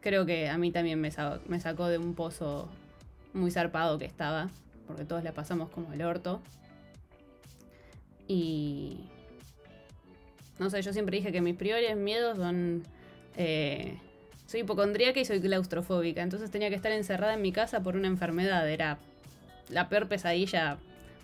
creo 0.00 0.24
que 0.26 0.48
a 0.48 0.58
mí 0.58 0.70
también 0.70 1.00
me, 1.00 1.10
sa- 1.10 1.40
me 1.46 1.60
sacó 1.60 1.88
de 1.88 1.98
un 1.98 2.14
pozo 2.14 2.68
muy 3.32 3.50
zarpado 3.50 3.98
que 3.98 4.04
estaba, 4.06 4.50
porque 4.86 5.04
todos 5.04 5.24
la 5.24 5.32
pasamos 5.32 5.70
como 5.70 5.92
el 5.92 6.02
orto. 6.02 6.40
Y 8.28 9.00
no 10.58 10.70
sé, 10.70 10.82
yo 10.82 10.92
siempre 10.92 11.16
dije 11.16 11.32
que 11.32 11.40
mis 11.40 11.56
priores 11.56 11.96
miedos 11.96 12.36
son... 12.36 12.84
eh, 13.36 13.98
soy 14.46 14.60
hipocondríaca 14.60 15.20
y 15.20 15.24
soy 15.24 15.40
claustrofóbica, 15.40 16.22
entonces 16.22 16.50
tenía 16.50 16.70
que 16.70 16.74
estar 16.74 16.90
encerrada 16.90 17.34
en 17.34 17.42
mi 17.42 17.52
casa 17.52 17.82
por 17.84 17.94
una 17.94 18.08
enfermedad, 18.08 18.68
era 18.68 18.98
la 19.70 19.88
peor 19.88 20.08
pesadilla 20.08 20.78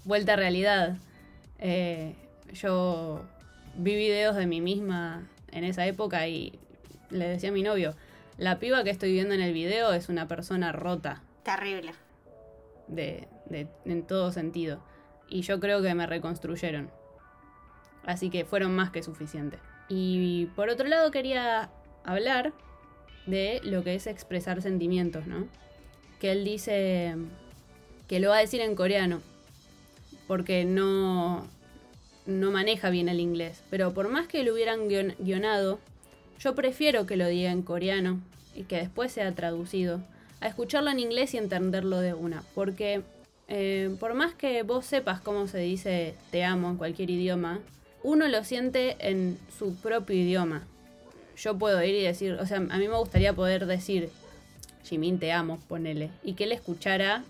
vuelta 0.04 0.34
a 0.34 0.36
realidad. 0.36 0.96
Eh, 1.58 2.14
yo 2.52 3.22
vi 3.76 3.94
videos 3.96 4.36
de 4.36 4.46
mí 4.46 4.60
misma 4.60 5.26
en 5.52 5.64
esa 5.64 5.86
época 5.86 6.26
y 6.28 6.58
le 7.10 7.28
decía 7.28 7.50
a 7.50 7.52
mi 7.52 7.62
novio, 7.62 7.94
la 8.38 8.58
piba 8.58 8.84
que 8.84 8.90
estoy 8.90 9.12
viendo 9.12 9.34
en 9.34 9.40
el 9.40 9.52
video 9.52 9.92
es 9.92 10.08
una 10.08 10.28
persona 10.28 10.72
rota 10.72 11.22
Terrible. 11.44 11.92
de, 12.88 13.28
de- 13.46 13.68
en 13.84 14.02
todo 14.02 14.32
sentido. 14.32 14.82
Y 15.28 15.42
yo 15.42 15.58
creo 15.60 15.82
que 15.82 15.92
me 15.94 16.06
reconstruyeron. 16.06 16.90
Así 18.04 18.30
que 18.30 18.44
fueron 18.44 18.74
más 18.76 18.90
que 18.90 19.02
suficientes. 19.02 19.60
Y 19.88 20.46
por 20.54 20.68
otro 20.68 20.86
lado 20.86 21.10
quería 21.10 21.70
hablar 22.04 22.52
de 23.26 23.60
lo 23.64 23.82
que 23.82 23.94
es 23.96 24.06
expresar 24.06 24.62
sentimientos, 24.62 25.26
¿no? 25.26 25.48
Que 26.20 26.30
él 26.32 26.44
dice 26.44 27.16
que 28.08 28.20
lo 28.20 28.30
va 28.30 28.36
a 28.38 28.40
decir 28.40 28.60
en 28.60 28.74
coreano. 28.74 29.20
Porque 30.26 30.64
no, 30.64 31.46
no 32.26 32.50
maneja 32.50 32.90
bien 32.90 33.08
el 33.08 33.20
inglés. 33.20 33.62
Pero 33.70 33.94
por 33.94 34.08
más 34.08 34.26
que 34.26 34.42
lo 34.42 34.54
hubieran 34.54 34.88
guion- 34.88 35.14
guionado, 35.18 35.78
yo 36.38 36.54
prefiero 36.54 37.06
que 37.06 37.16
lo 37.16 37.26
diga 37.28 37.50
en 37.50 37.62
coreano 37.62 38.20
y 38.54 38.64
que 38.64 38.76
después 38.76 39.12
sea 39.12 39.32
traducido 39.34 40.00
a 40.40 40.48
escucharlo 40.48 40.90
en 40.90 40.98
inglés 41.00 41.34
y 41.34 41.38
entenderlo 41.38 42.00
de 42.00 42.14
una. 42.14 42.42
Porque 42.54 43.02
eh, 43.48 43.94
por 44.00 44.14
más 44.14 44.34
que 44.34 44.62
vos 44.62 44.84
sepas 44.84 45.20
cómo 45.20 45.46
se 45.46 45.58
dice 45.58 46.14
te 46.30 46.44
amo 46.44 46.70
en 46.70 46.76
cualquier 46.76 47.10
idioma, 47.10 47.60
uno 48.02 48.28
lo 48.28 48.44
siente 48.44 48.96
en 49.00 49.38
su 49.58 49.74
propio 49.76 50.16
idioma. 50.16 50.64
Yo 51.36 51.56
puedo 51.58 51.82
ir 51.82 51.94
y 51.94 52.02
decir, 52.02 52.32
o 52.34 52.46
sea, 52.46 52.58
a 52.58 52.78
mí 52.78 52.88
me 52.88 52.96
gustaría 52.96 53.32
poder 53.32 53.66
decir, 53.66 54.10
Jimin 54.84 55.18
te 55.18 55.32
amo, 55.32 55.60
ponele, 55.68 56.10
y 56.24 56.34
que 56.34 56.44
él 56.44 56.52
escuchara 56.52 57.24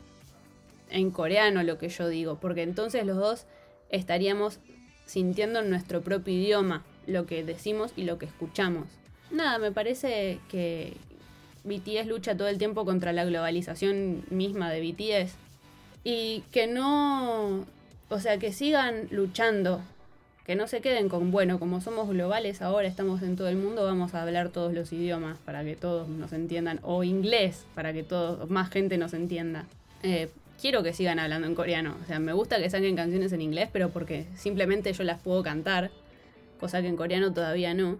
en 0.90 1.10
coreano 1.10 1.62
lo 1.62 1.78
que 1.78 1.88
yo 1.88 2.08
digo, 2.08 2.38
porque 2.40 2.62
entonces 2.62 3.04
los 3.06 3.16
dos 3.16 3.46
estaríamos 3.90 4.58
sintiendo 5.06 5.60
en 5.60 5.70
nuestro 5.70 6.02
propio 6.02 6.34
idioma 6.34 6.84
lo 7.06 7.26
que 7.26 7.44
decimos 7.44 7.92
y 7.96 8.04
lo 8.04 8.18
que 8.18 8.26
escuchamos. 8.26 8.86
Nada, 9.30 9.58
me 9.58 9.72
parece 9.72 10.40
que 10.48 10.94
BTS 11.64 12.06
lucha 12.06 12.36
todo 12.36 12.48
el 12.48 12.58
tiempo 12.58 12.84
contra 12.84 13.12
la 13.12 13.24
globalización 13.24 14.24
misma 14.30 14.70
de 14.70 14.80
BTS 14.80 15.34
y 16.04 16.44
que 16.52 16.66
no, 16.66 17.64
o 18.08 18.18
sea, 18.20 18.38
que 18.38 18.52
sigan 18.52 19.08
luchando, 19.10 19.80
que 20.44 20.54
no 20.54 20.68
se 20.68 20.80
queden 20.80 21.08
con, 21.08 21.32
bueno, 21.32 21.58
como 21.58 21.80
somos 21.80 22.08
globales 22.08 22.62
ahora, 22.62 22.86
estamos 22.86 23.22
en 23.22 23.34
todo 23.34 23.48
el 23.48 23.56
mundo, 23.56 23.84
vamos 23.84 24.14
a 24.14 24.22
hablar 24.22 24.50
todos 24.50 24.72
los 24.72 24.92
idiomas 24.92 25.38
para 25.38 25.64
que 25.64 25.74
todos 25.74 26.08
nos 26.08 26.32
entiendan, 26.32 26.78
o 26.82 27.02
inglés 27.02 27.64
para 27.74 27.92
que 27.92 28.04
todos, 28.04 28.48
más 28.48 28.70
gente 28.70 28.98
nos 28.98 29.14
entienda. 29.14 29.66
Eh, 30.04 30.30
quiero 30.60 30.82
que 30.82 30.92
sigan 30.92 31.18
hablando 31.18 31.46
en 31.46 31.54
coreano, 31.54 31.96
o 32.02 32.06
sea, 32.06 32.18
me 32.18 32.32
gusta 32.32 32.58
que 32.58 32.70
saquen 32.70 32.96
canciones 32.96 33.32
en 33.32 33.40
inglés, 33.40 33.68
pero 33.72 33.90
porque 33.90 34.26
simplemente 34.36 34.92
yo 34.92 35.04
las 35.04 35.20
puedo 35.20 35.42
cantar, 35.42 35.90
cosa 36.60 36.80
que 36.80 36.88
en 36.88 36.96
coreano 36.96 37.32
todavía 37.32 37.74
no. 37.74 37.98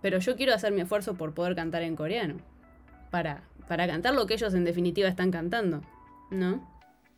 Pero 0.00 0.18
yo 0.18 0.36
quiero 0.36 0.54
hacer 0.54 0.72
mi 0.72 0.80
esfuerzo 0.80 1.14
por 1.14 1.32
poder 1.32 1.54
cantar 1.54 1.82
en 1.82 1.94
coreano, 1.96 2.36
para, 3.10 3.42
para 3.68 3.86
cantar 3.86 4.14
lo 4.14 4.26
que 4.26 4.34
ellos 4.34 4.54
en 4.54 4.64
definitiva 4.64 5.08
están 5.08 5.30
cantando, 5.30 5.82
¿no? 6.30 6.68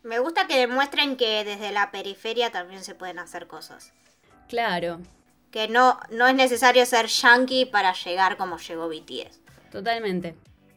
Me 0.02 0.18
gusta 0.18 0.46
que 0.46 0.58
demuestren 0.58 1.16
que 1.16 1.44
desde 1.44 1.72
la 1.72 1.90
periferia 1.90 2.50
también 2.50 2.84
se 2.84 2.94
pueden 2.94 3.18
hacer 3.18 3.46
cosas. 3.46 3.92
Claro, 4.48 5.00
Que 5.50 5.68
no, 5.68 5.98
no 6.10 6.26
es 6.26 6.34
necesario 6.34 6.84
ser 6.84 7.06
yankee 7.06 7.64
para 7.64 7.94
llegar 7.94 8.37
como 8.37 8.58
llegó 8.58 8.88
BTS. 8.88 9.40
totalmente. 9.70 10.34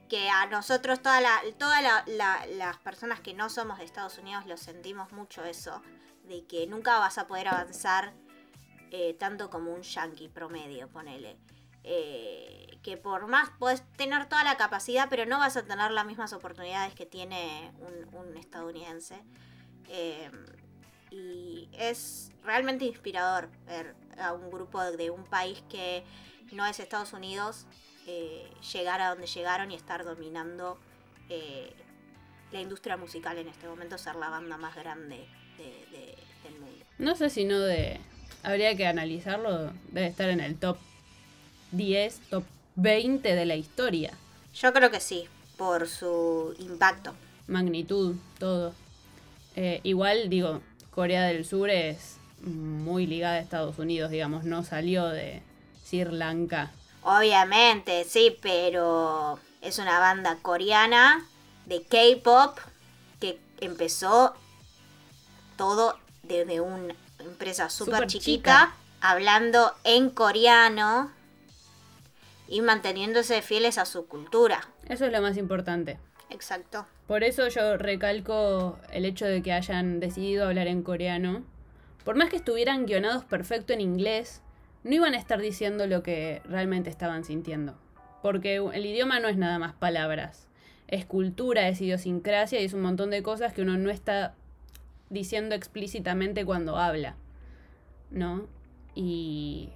Que 0.10 0.30
a 0.30 0.46
nosotros, 0.46 1.02
todas 1.02 1.22
la, 1.22 1.42
toda 1.58 1.82
la- 1.82 2.04
la- 2.08 2.46
las 2.48 2.78
personas 2.78 3.20
que 3.20 3.34
no 3.34 3.50
somos 3.50 3.78
de 3.80 3.86
Estados 3.86 4.18
Unidos, 4.18 4.46
lo 4.46 4.56
sentimos 4.58 5.12
mucho 5.12 5.44
eso. 5.44 5.82
De 6.24 6.46
que 6.46 6.66
nunca 6.68 6.98
vas 7.00 7.18
a 7.18 7.28
poder 7.28 7.48
avanzar 7.50 8.14
eh, 8.92 9.16
tanto 9.20 9.50
como 9.50 9.74
un 9.74 9.82
yankee 9.82 10.30
promedio, 10.30 10.88
ponele. 10.88 11.38
Eh, 11.84 12.80
que 12.84 12.96
por 12.96 13.28
más 13.28 13.50
puedes 13.60 13.82
tener 13.98 14.28
toda 14.30 14.44
la 14.46 14.56
capacidad, 14.56 15.08
pero 15.10 15.26
no 15.26 15.40
vas 15.40 15.58
a 15.58 15.64
tener 15.64 15.92
las 15.92 16.06
mismas 16.06 16.32
oportunidades 16.32 16.94
que 16.96 17.06
tiene 17.06 17.74
un, 17.80 18.16
un 18.16 18.38
estadounidense. 18.38 19.22
Eh, 19.90 20.32
y 21.12 21.70
es 21.74 22.32
realmente 22.44 22.86
inspirador 22.86 23.50
ver 23.66 23.96
a 24.20 24.34
un 24.34 24.50
grupo 24.50 24.82
de 24.84 25.10
un 25.10 25.24
país 25.26 25.62
que 25.70 26.06
no 26.54 26.66
es 26.66 26.80
Estados 26.80 27.12
Unidos 27.14 27.66
eh, 28.08 28.48
llegar 28.74 29.02
a 29.02 29.10
donde 29.10 29.28
llegaron 29.28 29.72
y 29.72 29.76
estar 29.76 30.04
dominando 30.06 30.78
eh, 31.30 31.72
la 32.52 32.62
industria 32.62 32.98
musical 32.98 33.38
en 33.38 33.48
este 33.50 33.68
momento, 33.68 33.98
ser 33.98 34.16
la 34.16 34.30
banda 34.30 34.58
más 34.58 34.76
grande 34.76 35.26
de- 35.58 35.86
de- 35.98 36.16
del 36.44 36.60
mundo. 36.60 36.86
No 36.98 37.16
sé 37.16 37.30
si 37.30 37.44
no 37.46 37.60
de... 37.60 38.00
Habría 38.44 38.76
que 38.78 38.88
analizarlo, 38.88 39.72
debe 39.92 40.08
estar 40.08 40.30
en 40.30 40.40
el 40.40 40.56
top 40.58 40.78
10, 41.72 42.20
top 42.30 42.44
20 42.76 43.36
de 43.36 43.46
la 43.46 43.56
historia. 43.56 44.14
Yo 44.54 44.72
creo 44.72 44.90
que 44.90 45.00
sí, 45.02 45.28
por 45.58 45.88
su 45.88 46.56
impacto. 46.60 47.14
Magnitud, 47.48 48.16
todo. 48.40 48.74
Eh, 49.56 49.82
igual, 49.84 50.30
digo, 50.30 50.62
Corea 50.92 51.26
del 51.26 51.46
Sur 51.46 51.70
es 51.70 52.18
muy 52.42 53.06
ligada 53.08 53.36
a 53.36 53.40
Estados 53.40 53.78
Unidos, 53.80 54.12
digamos, 54.12 54.46
no 54.46 54.64
salió 54.64 55.08
de 55.08 55.42
Sri 55.84 56.06
Lanka. 56.06 56.72
Obviamente, 57.10 58.04
sí, 58.04 58.38
pero 58.42 59.40
es 59.62 59.80
una 59.80 59.98
banda 59.98 60.40
coreana 60.42 61.26
de 61.66 61.82
K-pop 61.82 62.58
que 63.22 63.40
empezó 63.62 64.36
todo 65.56 65.98
desde 66.24 66.60
una 66.60 66.94
empresa 67.20 67.70
súper 67.70 68.08
chiquita 68.08 68.74
chica. 68.74 68.76
hablando 69.00 69.74
en 69.86 70.10
coreano 70.10 71.10
y 72.50 72.60
manteniéndose 72.60 73.42
fieles 73.42 73.78
a 73.78 73.86
su 73.86 74.06
cultura. 74.08 74.68
Eso 74.90 75.06
es 75.06 75.14
lo 75.14 75.22
más 75.22 75.38
importante. 75.38 76.00
Exacto. 76.30 76.88
Por 77.08 77.24
eso 77.24 77.48
yo 77.48 77.78
recalco 77.78 78.78
el 78.92 79.06
hecho 79.06 79.26
de 79.26 79.42
que 79.42 79.54
hayan 79.54 80.02
decidido 80.02 80.46
hablar 80.46 80.68
en 80.68 80.84
coreano. 80.84 81.46
Por 82.04 82.18
más 82.18 82.28
que 82.28 82.36
estuvieran 82.36 82.86
guionados 82.86 83.24
perfecto 83.24 83.72
en 83.72 83.80
inglés, 83.80 84.42
no 84.88 84.96
iban 84.96 85.14
a 85.14 85.18
estar 85.18 85.40
diciendo 85.42 85.86
lo 85.86 86.02
que 86.02 86.42
realmente 86.46 86.90
estaban 86.90 87.26
sintiendo. 87.26 87.78
Porque 88.22 88.56
el 88.56 88.86
idioma 88.86 89.20
no 89.20 89.28
es 89.28 89.38
nada 89.38 89.60
más 89.60 89.74
palabras. 89.74 90.48
Es 90.88 91.06
cultura, 91.06 91.68
es 91.68 91.82
idiosincrasia 91.82 92.62
y 92.62 92.66
es 92.66 92.74
un 92.74 92.82
montón 92.82 93.10
de 93.10 93.22
cosas 93.22 93.54
que 93.54 93.62
uno 93.62 93.78
no 93.78 93.90
está 93.90 94.34
diciendo 95.10 95.56
explícitamente 95.56 96.46
cuando 96.46 96.78
habla. 96.78 97.16
¿No? 98.10 98.48
Y 98.96 99.70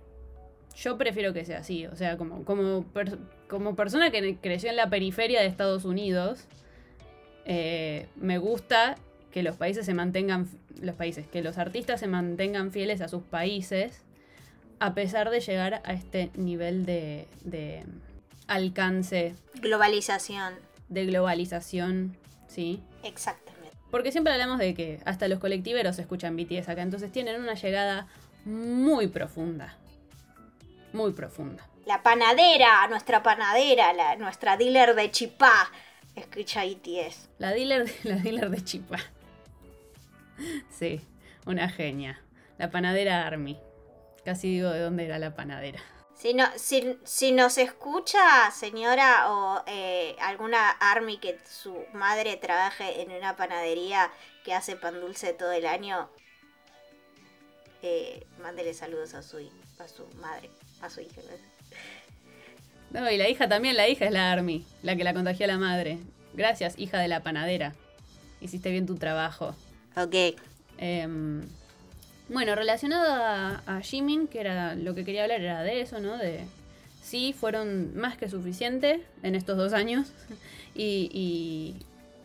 yo 0.78 0.97
prefiero 0.97 1.34
que 1.34 1.43
sea 1.43 1.60
así. 1.60 1.86
O 1.88 1.95
sea, 1.95 2.17
como, 2.17 2.45
como, 2.45 2.86
como 3.50 3.76
persona 3.76 4.12
que 4.12 4.38
creció 4.38 4.69
en 4.69 4.78
la 4.78 4.89
periferia 4.89 5.41
de 5.41 5.47
Estados 5.47 5.84
Unidos, 5.84 6.47
eh, 7.45 8.08
me 8.15 8.38
gusta 8.38 8.95
que 9.32 9.43
los 9.43 9.58
países 9.58 9.86
se 9.86 9.93
mantengan, 9.93 10.47
los 10.82 10.95
países, 10.95 11.28
que 11.28 11.41
los 11.41 11.58
artistas 11.58 12.00
se 12.00 12.08
mantengan 12.08 12.71
fieles 12.71 13.02
a 13.02 13.10
sus 13.10 13.24
países, 13.24 14.04
a 14.82 14.96
pesar 14.96 15.30
de 15.30 15.39
llegar 15.39 15.84
a 15.86 15.94
este 15.94 16.32
nivel 16.34 16.88
de, 16.88 17.28
de 17.41 17.86
alcance. 18.48 19.36
Globalización. 19.54 20.56
De 20.89 21.06
globalización, 21.06 22.17
sí. 22.48 22.82
Exactamente. 23.04 23.78
Porque 23.91 24.12
siempre 24.12 24.34
hablamos 24.34 24.58
de 24.58 24.74
que 24.74 25.00
hasta 25.06 25.28
los 25.28 25.38
colectiveros 25.38 26.00
escuchan 26.00 26.36
BTS 26.36 26.67
acá, 26.67 26.82
entonces 26.82 27.12
tienen 27.12 27.39
una 27.39 27.54
llegada 27.54 28.08
muy 28.44 29.06
profunda. 29.06 29.78
Muy 30.94 31.13
profunda. 31.13 31.63
La 31.86 32.02
panadera, 32.02 32.88
nuestra 32.89 33.22
panadera, 33.22 33.94
la, 33.94 34.15
nuestra 34.15 34.58
dealer 34.58 34.96
de 34.96 35.12
chipá, 35.12 35.70
escucha 36.15 36.65
BTS. 36.65 37.30
La 37.38 37.52
dealer, 37.52 37.86
la 38.04 38.15
dealer 38.15 38.50
de 38.50 38.63
chipá. 38.63 38.98
Sí, 40.72 41.02
una 41.46 41.70
genia. 41.70 42.20
La 42.58 42.72
panadera 42.72 43.28
Army. 43.28 43.60
Casi 44.25 44.49
digo 44.49 44.69
de 44.69 44.79
dónde 44.81 45.05
era 45.05 45.19
la 45.19 45.36
panadera. 45.36 45.79
Si, 46.15 46.36
no, 46.36 46.45
si, 46.55 46.99
si 47.03 47.31
nos 47.31 47.57
escucha, 47.57 48.51
señora, 48.51 49.31
o 49.31 49.63
eh, 49.65 50.15
alguna 50.21 50.69
Army 50.69 51.17
que 51.17 51.39
su 51.49 51.75
madre 51.93 52.38
trabaje 52.38 53.01
en 53.01 53.12
una 53.12 53.36
panadería 53.36 54.12
que 54.43 54.53
hace 54.53 54.75
pan 54.75 55.01
dulce 55.01 55.34
todo 55.34 55.51
el 55.51 55.65
año, 55.65 56.10
eh, 57.81 58.23
mándele 58.39 58.75
saludos 58.75 59.15
a 59.15 59.23
su, 59.23 59.38
a 59.79 59.88
su 59.88 60.05
madre, 60.21 60.51
a 60.81 60.91
su 60.91 61.01
hija. 61.01 61.21
No, 62.91 63.10
y 63.10 63.17
la 63.17 63.27
hija 63.27 63.49
también, 63.49 63.75
la 63.75 63.88
hija 63.88 64.05
es 64.05 64.12
la 64.12 64.31
Army, 64.31 64.67
la 64.84 64.95
que 64.95 65.03
la 65.03 65.13
contagió 65.13 65.45
a 65.45 65.47
la 65.47 65.57
madre. 65.57 65.97
Gracias, 66.34 66.77
hija 66.77 66.99
de 66.99 67.07
la 67.07 67.23
panadera. 67.23 67.73
Hiciste 68.41 68.69
bien 68.69 68.86
tu 68.86 68.95
trabajo. 68.95 69.55
Ok. 69.95 70.38
Em, 70.77 71.47
bueno, 72.32 72.56
relacionado 72.56 73.62
a, 73.65 73.82
Jimin, 73.82 74.28
que 74.28 74.39
era 74.39 74.76
lo 74.76 74.96
que 74.96 75.04
quería 75.06 75.24
hablar, 75.24 75.41
era 75.41 75.63
de 75.63 75.82
eso, 75.82 76.00
¿no? 76.00 76.17
De 76.17 76.46
sí, 77.02 77.36
fueron 77.38 77.96
más 77.98 78.17
que 78.17 78.30
suficientes 78.30 79.02
en 79.22 79.36
estos 79.36 79.58
dos 79.58 79.74
años. 79.74 80.12
y, 80.76 81.76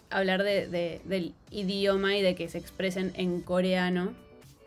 hablar 0.09 0.45
de, 0.45 1.01
del 1.05 1.35
idioma 1.51 2.17
y 2.17 2.23
de 2.23 2.37
que 2.37 2.49
se 2.49 2.59
expresen 2.59 3.13
en 3.17 3.41
coreano. 3.41 4.15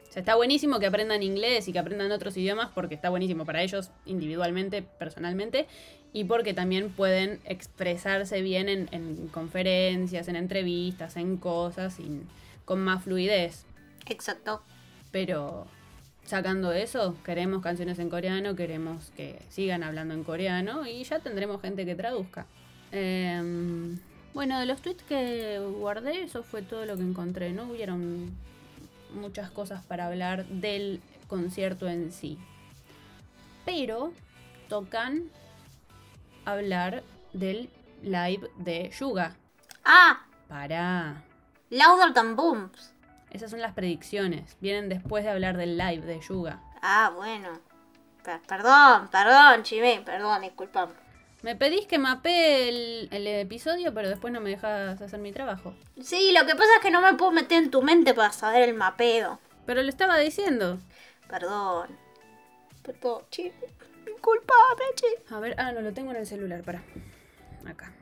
O 0.10 0.12
sea, 0.12 0.20
está 0.22 0.36
buenísimo 0.36 0.80
que 0.80 0.88
aprendan 0.88 1.24
inglés 1.24 1.68
y 1.68 1.74
que 1.74 1.80
aprendan 1.80 2.12
otros 2.12 2.36
idiomas 2.36 2.70
porque 2.76 2.96
está 2.96 3.10
buenísimo 3.10 3.46
para 3.46 3.62
ellos 3.62 3.90
individualmente, 4.06 4.82
personalmente, 4.82 5.68
y 6.14 6.24
porque 6.24 6.54
también 6.54 6.90
pueden 6.90 7.40
expresarse 7.46 8.42
bien 8.42 8.68
en, 8.68 9.28
conferencias, 9.30 10.28
en 10.28 10.36
entrevistas, 10.36 11.16
en 11.16 11.38
cosas, 11.38 11.98
con 12.66 12.80
más 12.82 13.04
fluidez. 13.04 13.66
Exacto. 14.08 14.62
Pero 15.12 15.66
sacando 16.24 16.72
eso, 16.72 17.16
queremos 17.24 17.64
canciones 17.64 17.98
en 18.00 18.10
coreano, 18.10 18.56
queremos 18.56 19.12
que 19.16 19.42
sigan 19.50 19.84
hablando 19.84 20.14
en 20.14 20.24
coreano 20.24 20.86
y 20.86 21.04
ya 21.04 21.20
tendremos 21.20 21.62
gente 21.62 21.86
que 21.86 21.96
traduzca. 21.96 22.46
Em, 22.92 23.98
bueno, 24.34 24.60
de 24.60 24.66
los 24.66 24.82
tweets 24.82 25.04
que 25.04 25.60
guardé, 25.60 26.24
eso 26.24 26.44
fue 26.44 26.62
todo 26.62 26.86
lo 26.86 26.96
que 26.96 27.04
encontré. 27.04 27.52
No 27.52 27.64
hubieron 27.64 28.32
muchas 29.14 29.50
cosas 29.50 29.84
para 29.84 30.08
hablar 30.08 30.46
del 30.46 31.02
concierto 31.28 31.88
en 31.88 32.12
sí. 32.12 32.38
Pero 33.66 34.14
tocan 34.68 35.30
hablar 36.46 37.04
del 37.34 37.70
live 38.04 38.50
de 38.58 38.92
Yuga. 38.98 39.36
Ah. 39.84 40.26
Para. 40.48 41.24
Louder 41.70 42.14
than 42.14 42.36
Booms. 42.36 42.94
Esas 43.32 43.52
son 43.52 43.62
las 43.62 43.74
predicciones. 43.74 44.58
Vienen 44.60 44.90
después 44.90 45.24
de 45.24 45.30
hablar 45.30 45.58
del 45.58 45.78
live 45.78 46.06
de 46.06 46.20
Yuga. 46.20 46.60
Ah, 46.82 47.12
bueno. 47.16 47.60
perdón, 48.48 49.08
perdón, 49.12 49.64
Chime, 49.64 50.02
perdón, 50.06 50.42
disculpame. 50.42 50.94
Me 51.42 51.56
pedís 51.56 51.88
que 51.88 52.00
mapee 52.00 53.08
el, 53.12 53.28
episodio, 53.28 53.94
pero 53.94 54.10
después 54.10 54.34
no 54.34 54.42
me 54.42 54.50
dejas 54.50 55.02
hacer 55.02 55.20
mi 55.20 55.32
trabajo. 55.32 55.74
Sí, 56.02 56.34
lo 56.38 56.46
que 56.46 56.54
pasa 56.54 56.76
es 56.76 56.82
que 56.82 56.92
no 56.92 57.02
me 57.02 57.14
puedo 57.14 57.32
meter 57.32 57.64
en 57.64 57.72
tu 57.72 57.82
mente 57.82 58.14
para 58.14 58.34
saber 58.34 58.68
el 58.68 58.76
mapeo. 58.76 59.40
Pero 59.66 59.82
lo 59.82 59.88
estaba 59.90 60.18
diciendo. 60.18 60.80
Perdón. 61.30 61.98
Perdón, 62.84 63.24
Chime. 63.30 63.54
Disculpame, 64.06 64.84
Chime. 64.96 65.38
A 65.38 65.40
ver, 65.40 65.56
ah, 65.58 65.72
no, 65.72 65.82
lo 65.82 65.94
tengo 65.94 66.12
en 66.12 66.18
el 66.18 66.26
celular, 66.26 66.62
para. 66.64 66.82
Acá. 67.66 67.94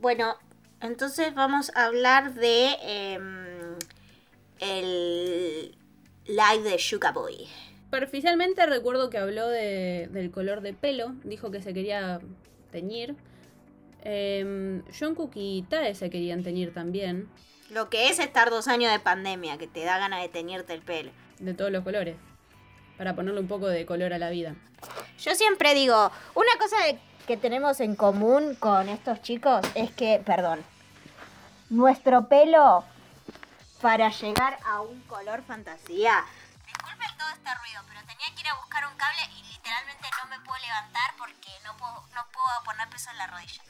Bueno, 0.00 0.36
entonces 0.80 1.34
vamos 1.34 1.72
a 1.74 1.86
hablar 1.86 2.34
de... 2.34 2.76
Em, 2.82 3.53
el 4.60 5.76
live 6.26 6.62
de 6.62 6.78
Sugar 6.78 7.14
Boy. 7.14 7.48
Superficialmente 7.84 8.66
recuerdo 8.66 9.08
que 9.10 9.18
habló 9.18 9.48
del 9.48 10.30
color 10.32 10.62
de 10.62 10.72
pelo, 10.72 11.14
dijo 11.22 11.50
que 11.50 11.62
se 11.62 11.72
quería 11.72 12.20
teñir. 12.72 13.14
Eh, 14.02 14.82
Jungkook 14.98 15.32
y 15.34 15.64
Tae 15.68 15.94
se 15.94 16.10
querían 16.10 16.42
teñir 16.42 16.74
también. 16.74 17.28
Lo 17.70 17.88
que 17.90 18.08
es 18.08 18.18
estar 18.18 18.50
dos 18.50 18.68
años 18.68 18.92
de 18.92 18.98
pandemia, 18.98 19.58
que 19.58 19.66
te 19.66 19.84
da 19.84 19.98
ganas 19.98 20.22
de 20.22 20.28
teñirte 20.28 20.74
el 20.74 20.82
pelo. 20.82 21.10
De 21.38 21.54
todos 21.54 21.70
los 21.70 21.84
colores. 21.84 22.16
Para 22.98 23.14
ponerle 23.14 23.40
un 23.40 23.48
poco 23.48 23.66
de 23.68 23.86
color 23.86 24.12
a 24.12 24.18
la 24.18 24.30
vida. 24.30 24.54
Yo 25.18 25.34
siempre 25.34 25.74
digo, 25.74 26.10
una 26.34 26.50
cosa 26.58 26.76
que 27.26 27.36
tenemos 27.36 27.80
en 27.80 27.96
común 27.96 28.56
con 28.58 28.88
estos 28.88 29.22
chicos 29.22 29.64
es 29.74 29.90
que, 29.92 30.20
perdón, 30.24 30.60
nuestro 31.70 32.28
pelo 32.28 32.84
para 33.84 34.08
llegar 34.08 34.58
a 34.64 34.80
un 34.80 34.98
color 35.02 35.42
fantasía. 35.42 36.24
Disculpen 36.66 37.18
todo 37.18 37.28
este 37.34 37.54
ruido, 37.54 37.82
pero 37.86 38.00
tenía 38.00 38.34
que 38.34 38.40
ir 38.40 38.48
a 38.48 38.54
buscar 38.54 38.86
un 38.90 38.96
cable 38.96 39.20
y 39.36 39.42
literalmente 39.52 40.08
no 40.22 40.30
me 40.30 40.40
puedo 40.42 40.58
levantar 40.58 41.14
porque 41.18 41.50
no 41.66 41.76
puedo, 41.76 41.92
no 42.14 42.22
puedo 42.32 42.64
poner 42.64 42.88
peso 42.88 43.10
en 43.10 43.18
la 43.18 43.26
rodilla. 43.26 43.62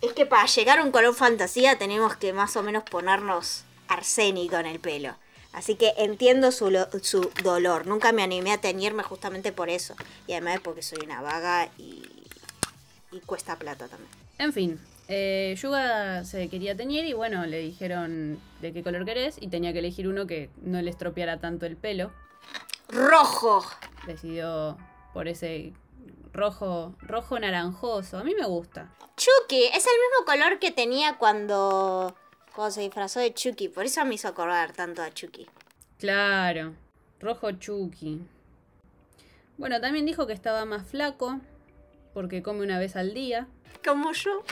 Es 0.00 0.14
que 0.14 0.24
para 0.24 0.46
llegar 0.46 0.78
a 0.78 0.84
un 0.84 0.90
color 0.90 1.14
fantasía 1.14 1.76
tenemos 1.76 2.16
que 2.16 2.32
más 2.32 2.56
o 2.56 2.62
menos 2.62 2.82
ponernos 2.84 3.64
arsénico 3.88 4.56
en 4.56 4.64
el 4.64 4.80
pelo. 4.80 5.14
Así 5.52 5.74
que 5.74 5.92
entiendo 5.98 6.50
su, 6.50 6.70
su 7.02 7.30
dolor. 7.42 7.86
Nunca 7.86 8.12
me 8.12 8.22
animé 8.22 8.54
a 8.54 8.60
teñirme 8.62 9.02
justamente 9.02 9.52
por 9.52 9.68
eso. 9.68 9.96
Y 10.26 10.32
además 10.32 10.60
porque 10.64 10.80
soy 10.80 11.04
una 11.04 11.20
vaga 11.20 11.68
y, 11.76 12.26
y 13.12 13.20
cuesta 13.20 13.56
plata 13.56 13.86
también. 13.86 14.10
En 14.38 14.54
fin, 14.54 14.80
eh, 15.08 15.54
Yuga 15.58 16.24
se 16.24 16.48
quería 16.50 16.76
teñir 16.76 17.06
y 17.06 17.14
bueno, 17.14 17.46
le 17.46 17.58
dijeron 17.60 18.38
de 18.60 18.72
qué 18.74 18.82
color 18.82 19.06
querés 19.06 19.36
y 19.40 19.48
tenía 19.48 19.72
que 19.72 19.78
elegir 19.78 20.06
uno 20.06 20.26
que 20.26 20.50
no 20.62 20.80
le 20.82 20.90
estropeara 20.90 21.38
tanto 21.40 21.64
el 21.64 21.76
pelo. 21.76 22.12
Rojo. 22.88 23.64
Decidió 24.06 24.76
por 25.14 25.26
ese 25.26 25.72
rojo, 26.32 26.94
rojo 27.00 27.38
naranjoso. 27.38 28.18
A 28.18 28.24
mí 28.24 28.34
me 28.34 28.46
gusta. 28.46 28.92
Chucky, 29.16 29.64
es 29.64 29.86
el 29.86 29.92
mismo 29.92 30.26
color 30.26 30.58
que 30.58 30.70
tenía 30.70 31.16
cuando, 31.16 32.14
cuando 32.54 32.70
se 32.70 32.82
disfrazó 32.82 33.20
de 33.20 33.32
Chucky. 33.32 33.68
Por 33.68 33.86
eso 33.86 34.04
me 34.04 34.14
hizo 34.14 34.28
acordar 34.28 34.72
tanto 34.72 35.02
a 35.02 35.10
Chucky. 35.10 35.48
Claro, 35.98 36.74
rojo 37.18 37.50
Chucky. 37.52 38.20
Bueno, 39.56 39.80
también 39.80 40.06
dijo 40.06 40.26
que 40.26 40.34
estaba 40.34 40.64
más 40.66 40.86
flaco 40.86 41.40
porque 42.14 42.42
come 42.42 42.62
una 42.62 42.78
vez 42.78 42.94
al 42.94 43.14
día. 43.14 43.48
Como 43.84 44.12
yo. 44.12 44.44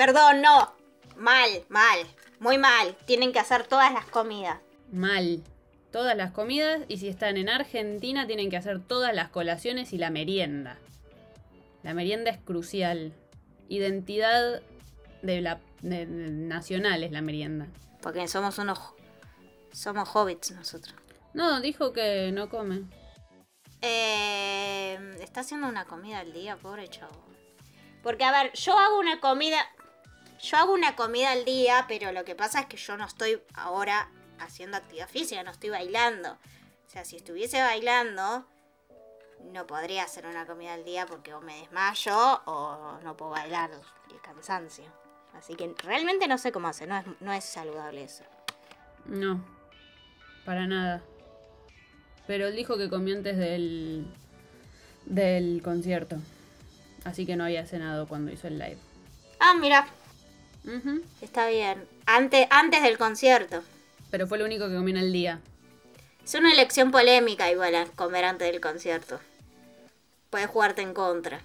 Perdón, 0.00 0.40
no. 0.40 0.72
Mal, 1.18 1.62
mal. 1.68 1.98
Muy 2.38 2.56
mal. 2.56 2.96
Tienen 3.04 3.32
que 3.32 3.38
hacer 3.38 3.66
todas 3.66 3.92
las 3.92 4.06
comidas. 4.06 4.58
Mal. 4.90 5.44
Todas 5.92 6.16
las 6.16 6.32
comidas 6.32 6.80
y 6.88 6.96
si 6.96 7.08
están 7.08 7.36
en 7.36 7.50
Argentina 7.50 8.26
tienen 8.26 8.48
que 8.48 8.56
hacer 8.56 8.80
todas 8.80 9.14
las 9.14 9.28
colaciones 9.28 9.92
y 9.92 9.98
la 9.98 10.08
merienda. 10.08 10.78
La 11.82 11.92
merienda 11.92 12.30
es 12.30 12.38
crucial. 12.38 13.12
Identidad 13.68 14.62
de 15.20 15.42
la 15.42 15.60
nacional 15.82 17.04
es 17.04 17.12
la 17.12 17.20
merienda. 17.20 17.66
Porque 18.00 18.26
somos 18.26 18.56
unos 18.56 18.78
somos 19.70 20.08
hobbits 20.14 20.52
nosotros. 20.52 20.94
No, 21.34 21.60
dijo 21.60 21.92
que 21.92 22.32
no 22.32 22.48
come. 22.48 22.84
Eh, 23.82 24.98
está 25.20 25.40
haciendo 25.40 25.68
una 25.68 25.84
comida 25.84 26.20
al 26.20 26.32
día, 26.32 26.56
pobre 26.56 26.88
chavo. 26.88 27.22
Porque, 28.02 28.24
a 28.24 28.32
ver, 28.32 28.52
yo 28.54 28.78
hago 28.78 28.98
una 28.98 29.20
comida. 29.20 29.58
Yo 30.42 30.56
hago 30.56 30.72
una 30.72 30.96
comida 30.96 31.32
al 31.32 31.44
día, 31.44 31.84
pero 31.86 32.12
lo 32.12 32.24
que 32.24 32.34
pasa 32.34 32.60
es 32.60 32.66
que 32.66 32.76
yo 32.76 32.96
no 32.96 33.04
estoy 33.04 33.42
ahora 33.54 34.10
haciendo 34.38 34.76
actividad 34.76 35.08
física, 35.08 35.42
no 35.42 35.50
estoy 35.50 35.70
bailando. 35.70 36.32
O 36.32 36.90
sea, 36.90 37.04
si 37.04 37.16
estuviese 37.16 37.60
bailando, 37.60 38.46
no 39.52 39.66
podría 39.66 40.04
hacer 40.04 40.26
una 40.26 40.46
comida 40.46 40.74
al 40.74 40.84
día 40.84 41.06
porque 41.06 41.34
o 41.34 41.40
me 41.40 41.60
desmayo 41.60 42.42
o 42.46 42.98
no 43.02 43.16
puedo 43.16 43.32
bailar 43.32 43.70
el 44.10 44.20
cansancio. 44.22 44.84
Así 45.34 45.54
que 45.54 45.74
realmente 45.84 46.26
no 46.26 46.38
sé 46.38 46.52
cómo 46.52 46.68
hacer, 46.68 46.88
no 46.88 46.98
es, 46.98 47.04
no 47.20 47.32
es 47.32 47.44
saludable 47.44 48.04
eso. 48.04 48.24
No, 49.06 49.44
para 50.44 50.66
nada. 50.66 51.02
Pero 52.26 52.46
él 52.46 52.56
dijo 52.56 52.76
que 52.78 52.88
comió 52.88 53.14
antes 53.14 53.36
del, 53.36 54.06
del 55.04 55.60
concierto. 55.62 56.16
Así 57.04 57.26
que 57.26 57.36
no 57.36 57.44
había 57.44 57.66
cenado 57.66 58.08
cuando 58.08 58.32
hizo 58.32 58.48
el 58.48 58.58
live. 58.58 58.78
Ah, 59.38 59.54
mira, 59.54 59.86
Está 61.20 61.48
bien. 61.48 61.84
Antes, 62.06 62.46
antes 62.50 62.82
del 62.82 62.98
concierto. 62.98 63.62
Pero 64.10 64.26
fue 64.26 64.38
lo 64.38 64.44
único 64.44 64.68
que 64.68 64.74
comió 64.74 64.90
en 64.96 65.02
el 65.02 65.12
día. 65.12 65.40
Es 66.24 66.34
una 66.34 66.52
elección 66.52 66.90
polémica 66.90 67.50
igual 67.50 67.74
a 67.74 67.86
comer 67.86 68.24
antes 68.24 68.50
del 68.50 68.60
concierto. 68.60 69.18
Puedes 70.30 70.48
jugarte 70.48 70.82
en 70.82 70.94
contra. 70.94 71.40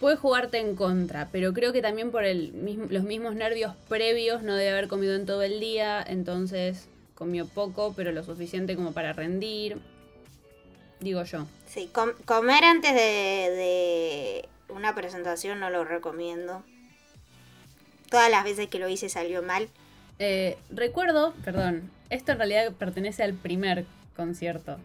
Puede 0.00 0.16
jugarte 0.16 0.58
en 0.58 0.76
contra, 0.76 1.28
pero 1.32 1.52
creo 1.52 1.72
que 1.72 1.82
también 1.82 2.12
por 2.12 2.24
el 2.24 2.52
los 2.88 3.02
mismos 3.02 3.34
nervios 3.34 3.74
previos 3.88 4.42
no 4.44 4.54
debe 4.54 4.70
haber 4.70 4.86
comido 4.86 5.16
en 5.16 5.26
todo 5.26 5.42
el 5.42 5.58
día, 5.58 6.00
entonces 6.06 6.86
comió 7.16 7.48
poco, 7.48 7.94
pero 7.96 8.12
lo 8.12 8.22
suficiente 8.22 8.76
como 8.76 8.92
para 8.92 9.12
rendir. 9.12 9.80
Digo 11.00 11.24
yo. 11.24 11.46
Sí, 11.66 11.90
com- 11.92 12.12
comer 12.26 12.62
antes 12.64 12.92
de, 12.94 13.00
de 13.00 14.48
una 14.68 14.94
presentación 14.94 15.58
no 15.58 15.68
lo 15.68 15.84
recomiendo. 15.84 16.62
Todas 18.10 18.30
las 18.30 18.44
veces 18.44 18.68
que 18.68 18.78
lo 18.78 18.88
hice 18.88 19.08
salió 19.08 19.42
mal. 19.42 19.68
Eh, 20.18 20.56
recuerdo, 20.70 21.34
perdón, 21.44 21.90
esto 22.10 22.32
en 22.32 22.38
realidad 22.38 22.72
pertenece 22.72 23.22
al 23.22 23.34
primer 23.34 23.84
concierto. 24.16 24.78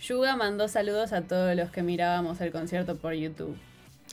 Yuga 0.00 0.36
mandó 0.36 0.68
saludos 0.68 1.12
a 1.12 1.22
todos 1.22 1.54
los 1.54 1.70
que 1.70 1.82
mirábamos 1.82 2.40
el 2.40 2.52
concierto 2.52 2.96
por 2.96 3.12
YouTube. 3.14 3.56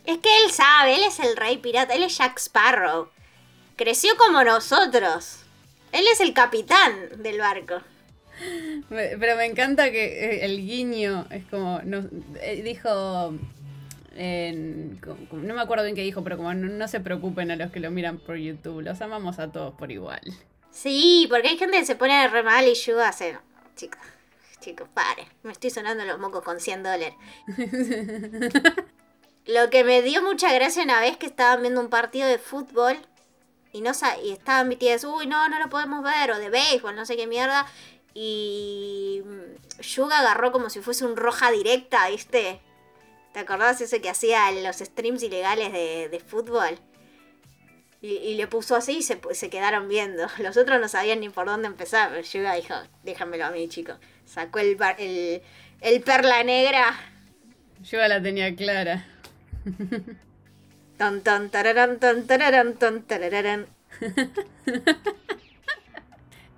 Es 0.05 0.19
que 0.19 0.29
él 0.43 0.51
sabe, 0.51 0.95
él 0.95 1.03
es 1.03 1.19
el 1.19 1.35
rey 1.35 1.57
pirata, 1.57 1.95
él 1.95 2.03
es 2.03 2.17
Jack 2.17 2.37
Sparrow. 2.39 3.09
Creció 3.75 4.15
como 4.17 4.43
nosotros. 4.43 5.39
Él 5.91 6.05
es 6.11 6.19
el 6.19 6.33
capitán 6.33 7.21
del 7.21 7.39
barco. 7.39 7.81
Pero 8.89 9.35
me 9.35 9.45
encanta 9.45 9.91
que 9.91 10.05
eh, 10.05 10.45
el 10.45 10.65
guiño 10.65 11.25
es 11.29 11.43
como. 11.45 11.81
eh, 12.41 12.61
dijo. 12.63 13.33
En- 14.17 14.99
no 15.31 15.53
me 15.53 15.61
acuerdo 15.61 15.83
bien 15.83 15.95
qué 15.95 16.01
dijo, 16.01 16.23
pero 16.23 16.37
como 16.37 16.53
no, 16.53 16.67
no 16.67 16.87
se 16.87 16.99
preocupen 16.99 17.51
a 17.51 17.55
los 17.55 17.71
que 17.71 17.79
lo 17.79 17.91
miran 17.91 18.17
por 18.17 18.37
YouTube. 18.37 18.81
Los 18.81 19.01
amamos 19.01 19.39
a 19.39 19.51
todos 19.51 19.73
por 19.75 19.91
igual. 19.91 20.21
Sí, 20.71 21.27
porque 21.29 21.47
hay 21.49 21.57
gente 21.57 21.79
que 21.79 21.85
se 21.85 21.95
pone 21.95 22.27
re 22.27 22.43
mal 22.43 22.67
y 22.67 22.73
yo 22.73 23.01
hace... 23.03 23.37
Chicos, 23.75 23.99
chicos, 24.59 24.87
pare. 24.93 25.27
Me 25.43 25.51
estoy 25.51 25.69
sonando 25.69 26.03
los 26.05 26.19
mocos 26.19 26.43
con 26.43 26.59
100 26.59 26.83
dólares. 26.83 27.13
Lo 29.45 29.69
que 29.69 29.83
me 29.83 30.01
dio 30.01 30.21
mucha 30.21 30.51
gracia 30.53 30.83
una 30.83 30.99
vez 30.99 31.15
que 31.17 31.25
estaban 31.25 31.61
viendo 31.61 31.79
un 31.79 31.89
partido 31.89 32.27
de 32.27 32.37
fútbol 32.37 32.97
y 33.71 33.81
no 33.81 33.91
y 34.23 34.31
estaban 34.31 34.67
mi 34.67 34.75
tía, 34.75 34.97
uy, 35.07 35.27
no, 35.27 35.47
no 35.49 35.59
lo 35.59 35.69
podemos 35.69 36.03
ver, 36.03 36.31
o 36.31 36.39
de 36.39 36.49
béisbol, 36.49 36.95
no 36.95 37.05
sé 37.05 37.15
qué 37.15 37.27
mierda. 37.27 37.65
Y 38.13 39.21
mm, 39.23 39.81
Yuga 39.81 40.19
agarró 40.19 40.51
como 40.51 40.69
si 40.69 40.81
fuese 40.81 41.05
un 41.05 41.15
roja 41.15 41.51
directa, 41.51 42.09
¿viste? 42.09 42.59
¿Te 43.33 43.39
acordás 43.39 43.81
ese 43.81 44.01
que 44.01 44.09
hacía 44.09 44.51
los 44.51 44.77
streams 44.77 45.21
ilegales 45.23 45.71
de, 45.71 46.09
de 46.09 46.19
fútbol? 46.19 46.79
Y, 48.01 48.09
y 48.17 48.35
le 48.35 48.47
puso 48.47 48.75
así 48.75 48.97
y 48.97 49.01
se, 49.03 49.19
se 49.31 49.49
quedaron 49.49 49.87
viendo. 49.87 50.27
Los 50.39 50.55
otros 50.57 50.79
no 50.79 50.87
sabían 50.87 51.19
ni 51.19 51.29
por 51.29 51.47
dónde 51.47 51.67
empezar, 51.67 52.09
pero 52.09 52.21
Yuga 52.21 52.53
dijo, 52.53 52.75
déjamelo 53.03 53.45
a 53.45 53.51
mí, 53.51 53.67
chico. 53.69 53.93
Sacó 54.25 54.59
el, 54.59 54.75
bar- 54.75 54.97
el, 54.99 55.41
el 55.81 56.01
perla 56.01 56.43
negra. 56.43 56.95
Yuga 57.83 58.07
la 58.07 58.21
tenía 58.21 58.55
clara. 58.55 59.05
Ton, 60.97 61.21
ton, 61.21 61.49
tararán, 61.49 61.99
ton, 61.99 62.25
tararán, 62.27 62.73
ton, 62.75 63.03
tararán. 63.03 63.67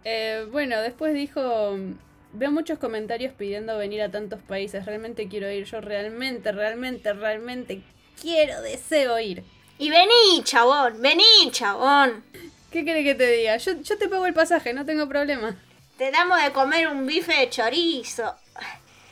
Eh, 0.03 0.47
bueno, 0.51 0.79
después 0.81 1.13
dijo. 1.13 1.77
Veo 2.31 2.51
muchos 2.51 2.77
comentarios 2.77 3.33
pidiendo 3.33 3.77
venir 3.77 4.01
a 4.01 4.11
tantos 4.11 4.41
países. 4.41 4.85
Realmente 4.85 5.27
quiero 5.27 5.49
ir. 5.49 5.65
Yo 5.65 5.81
realmente, 5.81 6.51
realmente, 6.51 7.13
realmente 7.13 7.81
quiero, 8.21 8.61
deseo 8.61 9.19
ir. 9.19 9.43
Y 9.79 9.89
vení, 9.89 10.43
chabón, 10.43 11.01
vení, 11.01 11.51
chabón. 11.51 12.23
¿Qué 12.71 12.83
quiere 12.83 13.03
que 13.03 13.15
te 13.15 13.31
diga? 13.31 13.57
Yo, 13.57 13.81
yo 13.81 13.97
te 13.97 14.07
pago 14.07 14.25
el 14.25 14.33
pasaje, 14.33 14.73
no 14.73 14.85
tengo 14.85 15.07
problema. 15.07 15.57
Te 15.97 16.11
damos 16.11 16.41
de 16.43 16.51
comer 16.51 16.87
un 16.87 17.07
bife 17.07 17.33
de 17.33 17.49
chorizo. 17.49 18.35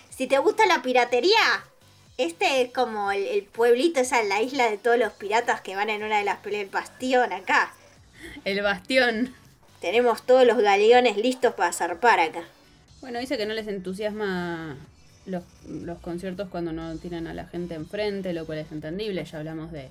Si 0.10 0.27
te 0.27 0.38
gusta 0.38 0.65
la 0.67 0.82
piratería, 0.82 1.63
este 2.17 2.62
es 2.62 2.71
como 2.71 3.12
el, 3.12 3.25
el 3.25 3.43
pueblito, 3.43 3.99
esa 3.99 4.21
es 4.21 4.27
la 4.27 4.41
isla 4.41 4.69
de 4.69 4.77
todos 4.77 4.97
los 4.97 5.13
piratas 5.13 5.62
que 5.62 5.75
van 5.75 5.89
en 5.89 6.03
una 6.03 6.19
de 6.19 6.25
las 6.25 6.38
peleas 6.38 6.63
del 6.63 6.71
bastión 6.71 7.34
acá. 7.34 7.73
El 8.43 8.62
bastión. 8.62 9.34
Tenemos 9.82 10.23
todos 10.25 10.45
los 10.45 10.58
galeones 10.58 11.17
listos 11.17 11.53
para 11.53 11.71
zarpar 11.71 12.19
acá. 12.19 12.43
Bueno, 13.01 13.19
dice 13.19 13.38
que 13.38 13.45
no 13.45 13.53
les 13.53 13.67
entusiasma 13.67 14.75
los, 15.27 15.43
conciertos 16.01 16.49
cuando 16.49 16.71
no 16.71 16.97
tienen 16.97 17.27
a 17.27 17.33
la 17.33 17.45
gente 17.45 17.75
enfrente, 17.75 18.33
lo 18.33 18.45
cual 18.45 18.60
es 18.60 18.71
entendible. 18.71 19.23
Ya 19.23 19.38
hablamos 19.38 19.71
de 19.71 19.89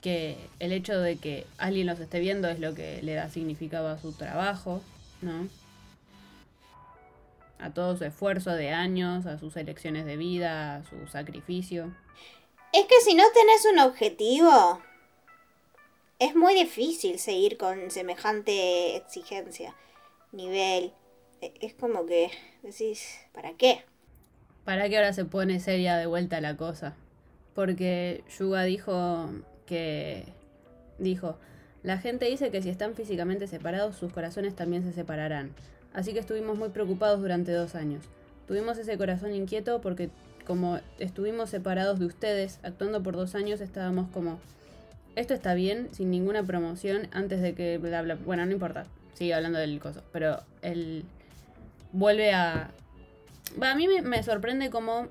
que 0.00 0.36
el 0.58 0.72
hecho 0.72 0.98
de 1.00 1.18
que 1.18 1.46
alguien 1.58 1.86
los 1.86 2.00
esté 2.00 2.20
viendo 2.20 2.48
es 2.48 2.58
lo 2.58 2.74
que 2.74 3.02
le 3.02 3.14
da 3.14 3.30
significado 3.30 3.88
a 3.88 3.98
su 3.98 4.12
trabajo, 4.12 4.82
¿no? 5.22 5.48
A 7.58 7.70
todo 7.70 7.96
su 7.96 8.04
esfuerzo 8.04 8.50
de 8.50 8.70
años, 8.70 9.26
a 9.26 9.38
sus 9.38 9.56
elecciones 9.56 10.04
de 10.04 10.16
vida, 10.16 10.76
a 10.76 10.84
su 10.84 11.06
sacrificio. 11.06 11.94
Es 12.72 12.86
que 12.86 13.00
si 13.04 13.14
no 13.14 13.24
tenés 13.32 13.66
un 13.72 13.78
objetivo, 13.78 14.82
es 16.18 16.34
muy 16.34 16.54
difícil 16.54 17.18
seguir 17.18 17.56
con 17.56 17.90
semejante 17.90 18.96
exigencia, 18.96 19.74
nivel. 20.32 20.92
E- 21.46 21.52
Es 21.60 21.74
como 21.74 22.06
que 22.06 22.30
decís, 22.62 23.20
¿para 23.32 23.52
qué? 23.52 23.80
¿Para 24.64 24.88
qué 24.88 24.96
ahora 24.96 25.12
se 25.12 25.24
pone 25.24 25.60
seria 25.60 25.96
de 25.96 26.06
vuelta 26.06 26.40
la 26.40 26.56
cosa? 26.56 26.94
Porque 27.54 28.24
Yuga 28.36 28.64
dijo 28.64 29.30
que... 29.64 30.24
Dijo, 30.98 31.36
la 31.82 31.98
gente 31.98 32.24
dice 32.24 32.50
que 32.50 32.62
si 32.62 32.70
están 32.70 32.94
físicamente 32.94 33.46
separados, 33.46 33.96
sus 33.96 34.12
corazones 34.12 34.56
también 34.56 34.82
se 34.82 34.92
separarán. 34.92 35.52
Así 35.92 36.12
que 36.12 36.18
estuvimos 36.18 36.58
muy 36.58 36.70
preocupados 36.70 37.20
durante 37.20 37.52
dos 37.52 37.74
años. 37.74 38.02
Tuvimos 38.48 38.76
ese 38.78 38.98
corazón 38.98 39.32
inquieto 39.34 39.80
porque 39.80 40.10
como 40.46 40.80
estuvimos 40.98 41.50
separados 41.50 41.98
de 41.98 42.06
ustedes, 42.06 42.58
actuando 42.62 43.02
por 43.02 43.14
dos 43.14 43.34
años, 43.34 43.60
estábamos 43.60 44.08
como... 44.10 44.40
Esto 45.14 45.32
está 45.32 45.54
bien, 45.54 45.88
sin 45.92 46.10
ninguna 46.10 46.42
promoción, 46.42 47.08
antes 47.12 47.40
de 47.40 47.54
que... 47.54 47.78
Bueno, 47.78 48.46
no 48.46 48.52
importa. 48.52 48.86
Sigue 49.14 49.34
hablando 49.34 49.58
del 49.58 49.78
coso. 49.80 50.02
Pero 50.12 50.40
él 50.62 51.04
vuelve 51.96 52.32
a, 52.32 52.70
a 53.60 53.74
mí 53.74 53.88
me, 53.88 54.02
me 54.02 54.22
sorprende 54.22 54.70
cómo 54.70 55.08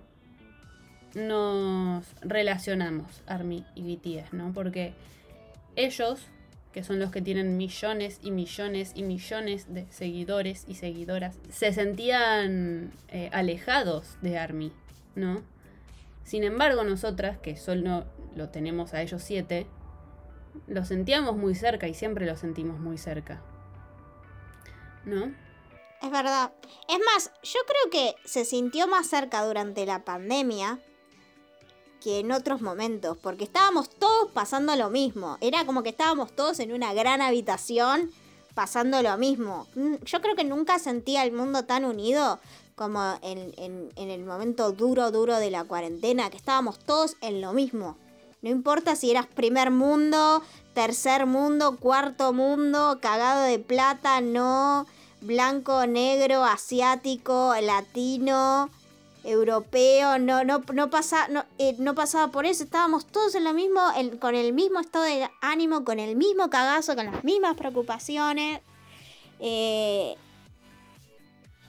nos 1.15 2.05
relacionamos, 2.21 3.23
Army 3.25 3.65
y 3.73 3.95
BTS, 3.95 4.33
¿no? 4.33 4.53
Porque 4.53 4.93
ellos, 5.75 6.27
que 6.73 6.83
son 6.83 6.99
los 6.99 7.09
que 7.09 7.21
tienen 7.21 7.57
millones 7.57 8.19
y 8.21 8.31
millones 8.31 8.91
y 8.93 9.03
millones 9.03 9.73
de 9.73 9.87
seguidores 9.89 10.65
y 10.67 10.75
seguidoras, 10.75 11.37
se 11.49 11.73
sentían 11.73 12.91
eh, 13.07 13.29
alejados 13.33 14.17
de 14.21 14.37
Army, 14.37 14.71
¿no? 15.15 15.41
Sin 16.23 16.43
embargo, 16.43 16.83
nosotras, 16.83 17.37
que 17.39 17.55
solo 17.55 18.05
lo 18.35 18.49
tenemos 18.49 18.93
a 18.93 19.01
ellos 19.01 19.23
siete, 19.23 19.65
lo 20.67 20.85
sentíamos 20.85 21.35
muy 21.35 21.55
cerca 21.55 21.87
y 21.87 21.93
siempre 21.93 22.25
lo 22.25 22.35
sentimos 22.35 22.79
muy 22.79 22.97
cerca. 22.97 23.41
¿No? 25.05 25.44
Es 26.01 26.11
verdad. 26.11 26.51
Es 26.87 26.99
más, 26.99 27.31
yo 27.43 27.59
creo 27.65 27.89
que 27.91 28.15
se 28.27 28.45
sintió 28.45 28.87
más 28.87 29.07
cerca 29.07 29.43
durante 29.45 29.85
la 29.85 30.03
pandemia 30.05 30.79
que 32.01 32.19
en 32.19 32.31
otros 32.31 32.61
momentos, 32.61 33.17
porque 33.17 33.45
estábamos 33.45 33.89
todos 33.89 34.31
pasando 34.31 34.75
lo 34.75 34.89
mismo. 34.91 35.37
Era 35.41 35.65
como 35.65 35.81
que 35.81 35.89
estábamos 35.89 36.35
todos 36.35 36.59
en 36.59 36.71
una 36.71 36.93
gran 36.93 37.21
habitación 37.21 38.11
pasando 38.53 39.01
lo 39.01 39.17
mismo. 39.17 39.67
Mm, 39.75 39.95
Yo 40.05 40.21
creo 40.21 40.35
que 40.35 40.43
nunca 40.43 40.77
sentía 40.77 41.23
el 41.23 41.31
mundo 41.31 41.65
tan 41.65 41.83
unido 41.83 42.39
como 42.75 43.17
en, 43.23 43.53
en- 43.57 43.91
en 43.95 44.09
el 44.11 44.23
momento 44.23 44.71
duro, 44.73 45.09
duro 45.09 45.37
de 45.37 45.49
la 45.49 45.63
cuarentena, 45.63 46.29
que 46.29 46.37
estábamos 46.37 46.77
todos 46.77 47.15
en 47.21 47.41
lo 47.41 47.53
mismo. 47.53 47.97
No 48.41 48.49
importa 48.51 48.95
si 48.95 49.09
eras 49.09 49.25
primer 49.25 49.71
mundo, 49.71 50.43
tercer 50.75 51.25
mundo, 51.25 51.77
cuarto 51.77 52.31
mundo, 52.33 52.99
cagado 53.01 53.41
de 53.43 53.57
plata, 53.57 54.21
no, 54.21 54.85
blanco, 55.21 55.85
negro, 55.87 56.43
asiático, 56.43 57.55
latino, 57.61 58.69
europeo, 59.25 60.19
no, 60.19 60.43
no, 60.43 60.63
no, 60.73 60.89
pasa, 60.89 61.27
no, 61.29 61.43
eh, 61.57 61.75
no 61.79 61.95
pasaba 61.95 62.31
por 62.31 62.45
eso, 62.45 62.63
estábamos 62.63 63.07
todos 63.07 63.35
en 63.35 63.43
lo 63.43 63.53
mismo, 63.53 63.81
con 64.19 64.35
el 64.35 64.53
mismo 64.53 64.79
estado 64.79 65.05
de 65.05 65.29
ánimo, 65.41 65.83
con 65.83 65.99
el 65.99 66.15
mismo 66.15 66.49
cagazo, 66.49 66.95
con 66.95 67.07
las 67.07 67.23
mismas 67.23 67.57
preocupaciones. 67.57 68.61
Eh, 69.39 70.15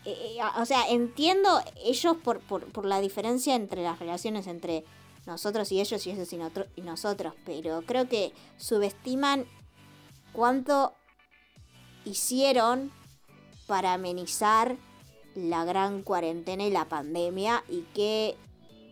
eh, 0.04 0.38
o 0.58 0.66
sea, 0.66 0.88
entiendo 0.88 1.60
ellos 1.84 2.16
por, 2.22 2.40
por, 2.40 2.84
la 2.84 3.00
diferencia 3.00 3.54
entre 3.54 3.82
las 3.82 3.98
relaciones 3.98 4.46
entre 4.46 4.84
nosotros 5.26 5.72
y 5.72 5.80
ellos 5.80 6.06
y 6.06 6.10
ellos 6.10 6.32
y, 6.32 6.38
y 6.76 6.82
nosotros, 6.82 7.34
pero 7.44 7.82
creo 7.82 8.08
que 8.08 8.32
subestiman 8.58 9.46
cuánto 10.32 10.92
hicieron 12.04 12.92
para 13.66 13.94
amenizar 13.94 14.76
la 15.34 15.64
gran 15.64 16.02
cuarentena 16.02 16.64
y 16.64 16.70
la 16.70 16.86
pandemia 16.86 17.62
y 17.68 17.82
qué 17.94 18.36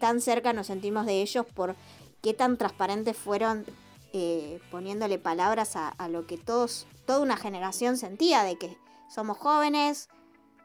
tan 0.01 0.21
cerca 0.21 0.53
nos 0.53 0.67
sentimos 0.67 1.07
de 1.07 1.23
ellos 1.23 1.47
por 1.55 1.77
qué 2.21 2.35
tan 2.35 2.59
transparentes 2.59 3.17
fueron 3.17 3.65
eh, 4.13 4.61
poniéndole 4.71 5.19
palabras 5.19 5.77
a, 5.77 6.09
lo 6.09 6.27
que 6.27 6.37
todos, 6.37 6.87
toda 7.07 7.21
una 7.21 7.37
generación 7.37 7.97
sentía 7.97 8.45
de 8.45 8.57
que 8.57 8.77
somos 9.09 9.39
jóvenes 9.39 10.09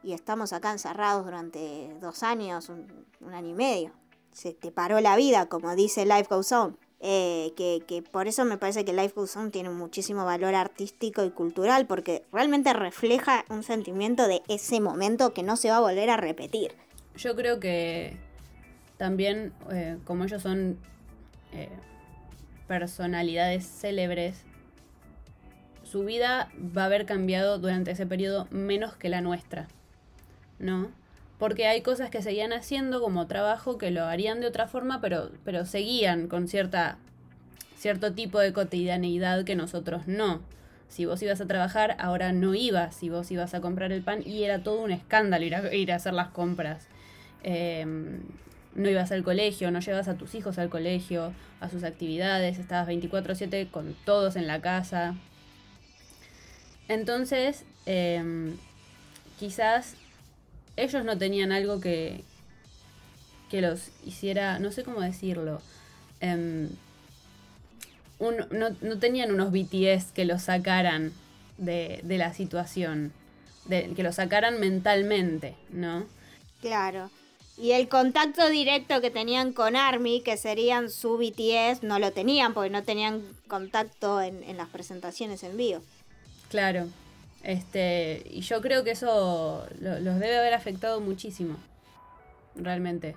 y 0.04 0.14
estamos 0.14 0.54
acá 0.54 0.72
encerrados 0.72 1.26
durante 1.26 1.94
dos 2.00 2.24
años, 2.24 2.70
un, 2.70 3.06
un 3.22 3.34
año 3.34 3.50
y 3.50 3.54
medio. 3.54 3.92
Se 4.32 4.54
te 4.54 4.72
paró 4.72 5.00
la 5.02 5.16
vida, 5.16 5.48
como 5.48 5.76
dice 5.76 6.06
Life 6.06 6.28
Goes 6.30 6.52
On. 6.52 6.78
Eh, 7.02 7.54
que, 7.56 8.04
por 8.12 8.28
eso 8.28 8.44
me 8.44 8.58
parece 8.58 8.84
que 8.84 8.92
Life 8.92 9.14
Goes 9.16 9.36
On 9.38 9.52
tiene 9.52 9.70
muchísimo 9.70 10.26
valor 10.26 10.54
artístico 10.54 11.24
y 11.24 11.30
cultural, 11.30 11.88
porque 11.88 12.24
realmente 12.34 12.74
refleja 12.74 13.46
un 13.50 13.64
sentimiento 13.64 14.28
de 14.28 14.42
ese 14.50 14.82
momento 14.82 15.34
que 15.34 15.44
no 15.44 15.56
se 15.56 15.70
va 15.70 15.78
a 15.78 15.82
volver 15.82 16.10
a 16.10 16.18
repetir. 16.18 16.74
Yo 17.16 17.36
creo 17.36 17.60
que 17.60 18.18
también, 18.98 19.54
eh, 19.72 19.98
como 20.04 20.26
ellos 20.26 20.42
son 20.42 20.78
eh, 21.54 21.70
personalidades 22.68 23.66
célebres, 23.66 24.44
su 25.84 26.04
vida 26.04 26.52
va 26.56 26.84
a 26.84 26.86
haber 26.86 27.06
cambiado 27.06 27.60
durante 27.60 27.92
ese 27.92 28.06
periodo 28.06 28.48
menos 28.52 28.96
que 28.98 29.10
la 29.10 29.22
nuestra, 29.22 29.68
¿no? 30.60 30.92
Porque 31.40 31.68
hay 31.68 31.82
cosas 31.82 32.10
que 32.10 32.22
seguían 32.22 32.52
haciendo 32.52 33.02
como 33.02 33.26
trabajo 33.26 33.78
que 33.78 33.92
lo 33.92 34.04
harían 34.04 34.42
de 34.42 34.48
otra 34.48 34.68
forma, 34.68 35.00
pero, 35.00 35.32
pero 35.46 35.66
seguían 35.66 36.28
con 36.28 36.50
cierta, 36.50 36.98
cierto 37.78 38.14
tipo 38.14 38.40
de 38.40 38.52
cotidianeidad 38.52 39.46
que 39.46 39.56
nosotros 39.56 40.06
no. 40.06 40.42
Si 40.90 41.06
vos 41.06 41.22
ibas 41.24 41.40
a 41.40 41.48
trabajar, 41.48 41.96
ahora 42.00 42.34
no 42.34 42.56
ibas. 42.56 42.94
Si 42.96 43.10
vos 43.10 43.32
ibas 43.32 43.54
a 43.54 43.62
comprar 43.62 43.94
el 43.94 44.02
pan, 44.02 44.22
y 44.26 44.44
era 44.44 44.64
todo 44.64 44.82
un 44.82 44.92
escándalo 44.92 45.46
ir 45.46 45.56
a, 45.56 45.74
ir 45.74 45.92
a 45.94 45.96
hacer 45.96 46.14
las 46.14 46.28
compras. 46.30 46.88
Em, 47.44 48.20
no 48.76 48.90
ibas 48.90 49.12
al 49.14 49.24
colegio, 49.24 49.72
no 49.72 49.80
llevas 49.80 50.10
a 50.10 50.16
tus 50.16 50.36
hijos 50.36 50.58
al 50.58 50.70
colegio, 50.70 51.32
a 51.62 51.70
sus 51.70 51.84
actividades, 51.84 52.60
estabas 52.60 52.88
24/7 52.88 53.70
con 53.72 53.96
todos 54.04 54.36
en 54.36 54.46
la 54.48 54.62
casa. 54.62 55.16
Entonces, 56.88 57.66
em, 57.86 58.58
quizás 59.40 59.96
ellos 60.80 61.04
no 61.06 61.18
tenían 61.18 61.52
algo 61.52 61.80
que, 61.80 62.24
que 63.50 63.62
los 63.62 63.90
hiciera, 64.06 64.60
no 64.60 64.72
sé 64.72 64.84
cómo 64.84 65.02
decirlo, 65.02 65.62
em, 66.22 66.70
no, 68.20 69.00
tenían 69.00 69.32
unos 69.32 69.52
BTS 69.52 70.12
que 70.14 70.26
los 70.26 70.44
sacaran 70.44 71.14
de, 71.58 72.02
la 72.04 72.34
situación, 72.34 73.14
de, 73.66 73.94
que 73.96 74.04
los 74.04 74.16
sacaran 74.16 74.60
mentalmente, 74.60 75.56
¿no? 75.70 76.06
Claro. 76.62 77.10
Y 77.58 77.72
el 77.72 77.90
contacto 77.90 78.50
directo 78.50 79.02
que 79.02 79.10
tenían 79.10 79.52
con 79.52 79.76
Army, 79.76 80.22
que 80.22 80.38
serían 80.38 80.90
su 80.90 81.18
BTS, 81.18 81.84
no 81.84 82.00
lo 82.00 82.12
tenían 82.12 82.54
porque 82.54 82.70
no 82.70 82.84
tenían 82.84 83.22
contacto 83.48 84.22
en, 84.22 84.44
en 84.44 84.58
las 84.58 84.70
presentaciones 84.70 85.44
en 85.44 85.58
vivo. 85.58 85.82
Claro. 86.50 86.88
Este, 87.44 88.24
y 88.30 88.42
yo 88.42 88.62
creo 88.62 88.84
que 88.84 88.92
eso 88.92 89.66
los 89.80 90.20
debe 90.20 90.38
haber 90.38 90.54
afectado 90.54 91.00
muchísimo, 91.00 91.56
realmente. 92.56 93.16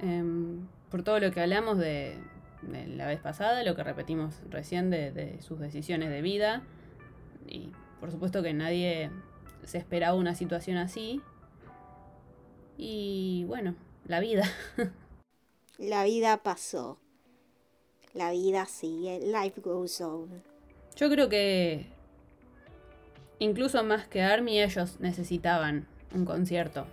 Em, 0.00 0.66
por 0.90 1.02
todo 1.02 1.20
lo 1.20 1.30
que 1.30 1.40
hablamos 1.40 1.78
de, 1.78 2.16
la 2.62 3.06
vez 3.06 3.20
pasada, 3.20 3.62
lo 3.62 3.76
que 3.76 3.84
repetimos 3.84 4.34
recién 4.50 4.90
de, 4.90 5.38
sus 5.40 5.60
decisiones 5.60 6.10
de 6.10 6.22
vida. 6.22 6.62
Y 7.46 7.72
por 8.00 8.10
supuesto 8.10 8.42
que 8.42 8.52
nadie 8.52 9.10
se 9.64 9.78
esperaba 9.78 10.16
una 10.16 10.34
situación 10.34 10.76
así. 10.76 11.20
Y 12.76 13.44
bueno, 13.46 13.74
la 14.06 14.20
vida. 14.20 14.44
la 15.78 16.04
vida 16.04 16.42
pasó. 16.42 16.98
La 18.14 18.32
vida 18.32 18.66
sigue. 18.66 19.20
Life 19.20 19.60
goes 19.60 20.00
on. 20.00 20.42
Yo 20.96 21.08
creo 21.08 21.28
que 21.28 21.86
incluso 23.38 23.82
más 23.84 24.06
que 24.06 24.22
Army, 24.22 24.60
ellos 24.60 25.00
necesitaban 25.00 25.86
un 26.14 26.24
concierto 26.24 26.86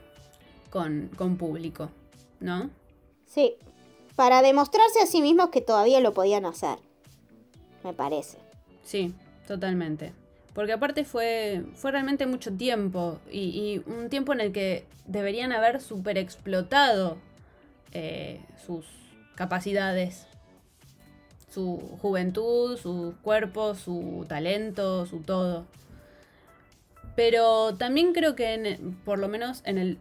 con, 0.69 1.10
con 1.15 1.38
público, 1.38 1.89
¿no? 2.39 2.69
Sí, 3.25 3.55
para 4.15 4.41
demostrarse 4.41 5.01
a 5.01 5.05
sí 5.05 5.21
mismos 5.21 5.49
que 5.49 5.62
todavía 5.62 5.99
lo 5.99 6.13
podían 6.13 6.45
hacer, 6.45 6.77
me 7.84 7.93
parece. 7.93 8.38
Sí, 8.84 9.13
totalmente. 9.47 10.13
Porque 10.53 10.71
aparte 10.71 11.03
fue, 11.03 11.63
fue 11.75 11.91
realmente 11.91 12.25
mucho 12.25 12.53
tiempo 12.53 13.19
y, 13.29 13.81
un 13.88 14.10
tiempo 14.10 14.31
en 14.31 14.39
el 14.39 14.53
que 14.53 14.86
deberían 15.05 15.51
haber 15.51 15.81
super 15.81 16.17
explotado 16.17 17.17
eh, 17.91 18.39
sus 18.65 18.86
capacidades, 19.36 20.27
su 21.53 21.77
juventud, 22.01 22.77
su 22.77 23.15
cuerpo, 23.21 23.75
su 23.75 24.25
talento, 24.29 25.05
su 25.05 25.19
todo. 25.19 25.65
Pero 27.15 27.75
también 27.75 28.13
creo 28.13 28.36
que 28.36 28.80
por 29.06 29.19
lo 29.19 29.28
menos 29.28 29.62
en 29.65 29.78
el 29.78 29.99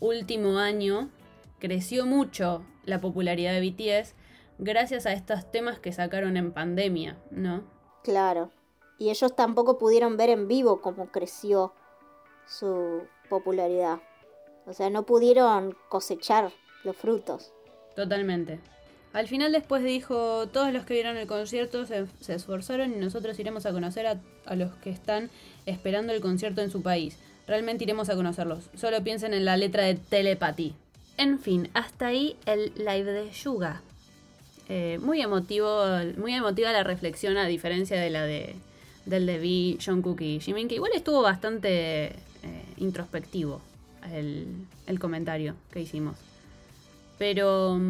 último 0.00 0.58
año 0.58 1.10
creció 1.58 2.06
mucho 2.06 2.64
la 2.84 3.00
popularidad 3.00 3.52
de 3.52 3.70
BTS 3.70 4.14
gracias 4.58 5.06
a 5.06 5.12
estos 5.12 5.50
temas 5.50 5.78
que 5.78 5.92
sacaron 5.92 6.36
en 6.36 6.52
pandemia, 6.52 7.18
¿no? 7.30 7.64
Claro. 8.02 8.50
Y 8.98 9.10
ellos 9.10 9.34
tampoco 9.34 9.78
pudieron 9.78 10.16
ver 10.16 10.30
en 10.30 10.48
vivo 10.48 10.80
cómo 10.80 11.10
creció 11.10 11.72
su 12.46 13.02
popularidad. 13.28 14.00
O 14.66 14.72
sea, 14.72 14.88
no 14.90 15.04
pudieron 15.04 15.76
cosechar 15.88 16.52
los 16.84 16.96
frutos. 16.96 17.52
Totalmente. 17.94 18.60
Al 19.16 19.28
final 19.28 19.50
después 19.50 19.82
dijo, 19.82 20.46
todos 20.48 20.74
los 20.74 20.84
que 20.84 20.92
vieron 20.92 21.16
el 21.16 21.26
concierto 21.26 21.86
se, 21.86 22.04
esforzaron 22.28 22.92
y 22.92 22.96
nosotros 22.96 23.38
iremos 23.38 23.64
a 23.64 23.72
conocer 23.72 24.06
a, 24.06 24.54
los 24.54 24.74
que 24.74 24.90
están 24.90 25.30
esperando 25.64 26.12
el 26.12 26.20
concierto 26.20 26.60
en 26.60 26.70
su 26.70 26.82
país. 26.82 27.16
Realmente 27.46 27.84
iremos 27.84 28.10
a 28.10 28.14
conocerlos. 28.14 28.68
Solo 28.74 29.02
piensen 29.02 29.32
en 29.32 29.46
la 29.46 29.56
letra 29.56 29.84
de 29.84 29.94
Telepathy. 29.94 30.74
En 31.16 31.38
fin, 31.38 31.70
hasta 31.72 32.08
ahí 32.08 32.36
el 32.44 32.74
live 32.76 33.10
de 33.10 33.30
Yuga. 33.30 33.80
Eh, 34.68 34.98
muy 35.00 35.22
emotivo, 35.22 35.82
muy 36.18 36.34
emotiva 36.34 36.70
la 36.70 36.84
reflexión 36.84 37.38
a 37.38 37.46
diferencia 37.46 37.98
de 37.98 38.10
la 38.10 38.22
de 38.24 38.54
del 39.06 39.24
de 39.24 39.38
V, 39.38 39.82
Jungkook 39.82 40.20
y 40.20 40.40
Jimin, 40.40 40.68
que 40.68 40.74
igual 40.74 40.92
estuvo 40.94 41.22
bastante 41.22 42.08
eh, 42.08 42.12
introspectivo 42.76 43.62
el, 44.12 44.46
el 44.86 44.98
comentario 44.98 45.54
que 45.72 45.80
hicimos. 45.80 46.18
Pero 47.16 47.80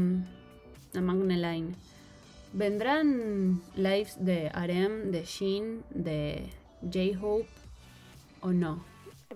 a 0.97 1.01
Magneline. 1.01 1.75
¿Vendrán 2.53 3.63
lives 3.75 4.17
de 4.19 4.51
Arem, 4.55 5.11
de 5.11 5.25
Shin, 5.25 5.85
de 5.91 6.51
J-Hope 6.83 7.49
o 8.41 8.51
no? 8.53 8.85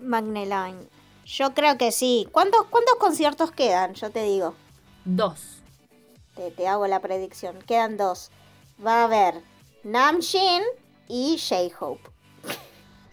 Magneline. 0.01 0.87
Yo 1.25 1.53
creo 1.53 1.77
que 1.77 1.91
sí. 1.91 2.27
¿Cuántos, 2.31 2.65
¿Cuántos 2.67 2.95
conciertos 2.95 3.51
quedan? 3.51 3.93
Yo 3.93 4.09
te 4.09 4.23
digo. 4.23 4.55
Dos. 5.05 5.57
Te, 6.35 6.51
te 6.51 6.67
hago 6.67 6.87
la 6.87 6.99
predicción. 6.99 7.59
Quedan 7.65 7.97
dos. 7.97 8.31
Va 8.83 9.01
a 9.01 9.03
haber 9.05 9.41
Namshin 9.83 10.63
y 11.07 11.37
J-Hope. 11.37 12.09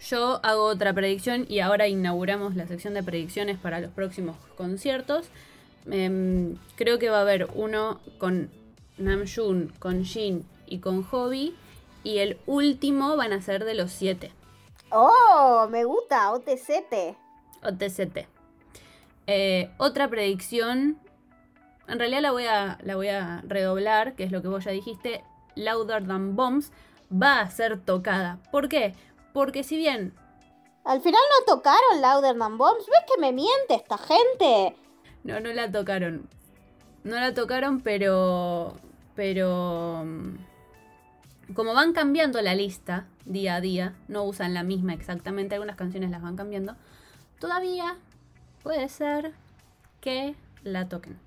Yo 0.07 0.39
hago 0.43 0.63
otra 0.63 0.93
predicción 0.93 1.45
y 1.49 1.59
ahora 1.59 1.87
inauguramos 1.87 2.55
la 2.55 2.65
sección 2.67 2.93
de 2.93 3.03
predicciones 3.03 3.59
para 3.59 3.79
los 3.79 3.91
próximos 3.91 4.37
conciertos. 4.57 5.27
Em, 5.85 6.57
creo 6.75 6.99
que 6.99 7.09
va 7.09 7.17
a 7.19 7.21
haber 7.21 7.47
uno 7.53 7.99
con 8.17 8.49
Namjoon, 8.97 9.73
con 9.79 10.03
Jin 10.03 10.45
y 10.65 10.79
con 10.79 11.03
Hobby. 11.03 11.55
Y 12.03 12.19
el 12.19 12.37
último 12.45 13.17
van 13.17 13.33
a 13.33 13.41
ser 13.41 13.65
de 13.65 13.73
los 13.73 13.91
siete. 13.91 14.31
¡Oh! 14.91 15.67
Me 15.69 15.83
gusta, 15.83 16.31
OTCT. 16.31 17.17
OTCT. 17.63 18.27
Eh, 19.27 19.69
otra 19.77 20.07
predicción. 20.07 20.97
En 21.87 21.99
realidad 21.99 22.21
la 22.21 22.31
voy, 22.31 22.45
a, 22.45 22.77
la 22.83 22.95
voy 22.95 23.09
a 23.09 23.43
redoblar, 23.47 24.15
que 24.15 24.23
es 24.23 24.31
lo 24.31 24.41
que 24.41 24.47
vos 24.47 24.63
ya 24.63 24.71
dijiste. 24.71 25.23
Louder 25.55 26.07
Than 26.07 26.35
Bombs 26.35 26.71
va 27.11 27.41
a 27.41 27.49
ser 27.49 27.83
tocada. 27.83 28.39
¿Por 28.51 28.69
qué? 28.69 28.95
Porque 29.33 29.63
si 29.63 29.77
bien. 29.77 30.15
Al 30.83 31.01
final 31.01 31.21
no 31.39 31.55
tocaron 31.55 32.01
Louder 32.01 32.37
Than 32.37 32.57
Bombs. 32.57 32.85
¿Ves 32.87 33.03
que 33.07 33.19
me 33.19 33.31
miente 33.31 33.75
esta 33.75 33.97
gente? 33.97 34.75
No, 35.23 35.39
no 35.39 35.51
la 35.53 35.71
tocaron. 35.71 36.27
No 37.03 37.15
la 37.15 37.33
tocaron, 37.33 37.81
pero. 37.81 38.75
Pero. 39.15 40.03
mm, 40.05 41.53
Como 41.53 41.73
van 41.73 41.93
cambiando 41.93 42.41
la 42.41 42.55
lista 42.55 43.07
día 43.25 43.55
a 43.55 43.61
día, 43.61 43.95
no 44.07 44.23
usan 44.23 44.53
la 44.53 44.63
misma 44.63 44.93
exactamente, 44.93 45.55
algunas 45.55 45.75
canciones 45.75 46.09
las 46.11 46.21
van 46.21 46.35
cambiando. 46.35 46.75
Todavía 47.39 47.95
puede 48.63 48.87
ser 48.89 49.33
que 50.01 50.35
la 50.63 50.87
toquen. 50.89 51.17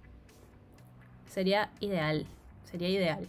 Sería 1.28 1.70
ideal. 1.80 2.26
Sería 2.70 2.88
ideal. 2.88 3.28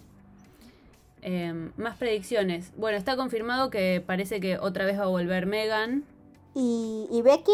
Em, 1.22 1.72
más 1.78 1.95
predicciones. 1.97 2.72
Bueno, 2.78 2.97
está 2.97 3.16
confirmado 3.16 3.70
que 3.70 4.03
parece 4.05 4.39
que 4.41 4.57
otra 4.57 4.86
vez 4.86 4.99
va 4.99 5.03
a 5.03 5.07
volver 5.07 5.45
Megan. 5.45 6.03
¿Y, 6.55 7.07
y 7.11 7.22
Becky? 7.22 7.51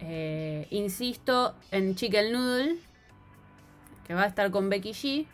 Eh, 0.00 0.66
insisto 0.70 1.54
en 1.70 1.94
Chicken 1.94 2.32
Noodle, 2.32 2.78
que 4.06 4.14
va 4.14 4.22
a 4.22 4.26
estar 4.26 4.50
con 4.50 4.68
Becky 4.68 4.90
G. 4.90 5.26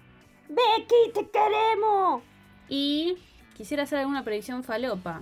¡Becky, 0.49 1.13
te 1.15 1.29
queremos! 1.31 2.23
Y 2.69 3.19
quisiera 3.57 3.83
hacer 3.83 3.99
alguna 3.99 4.25
predicción 4.25 4.65
falopa, 4.65 5.21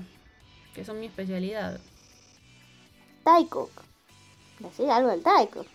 que 0.74 0.84
son 0.84 1.00
mi 1.00 1.06
especialidad. 1.06 1.80
Taekook. 3.24 3.70
Decir 4.60 4.90
algo 4.90 5.10
del 5.10 5.22
Taekook. 5.22 5.66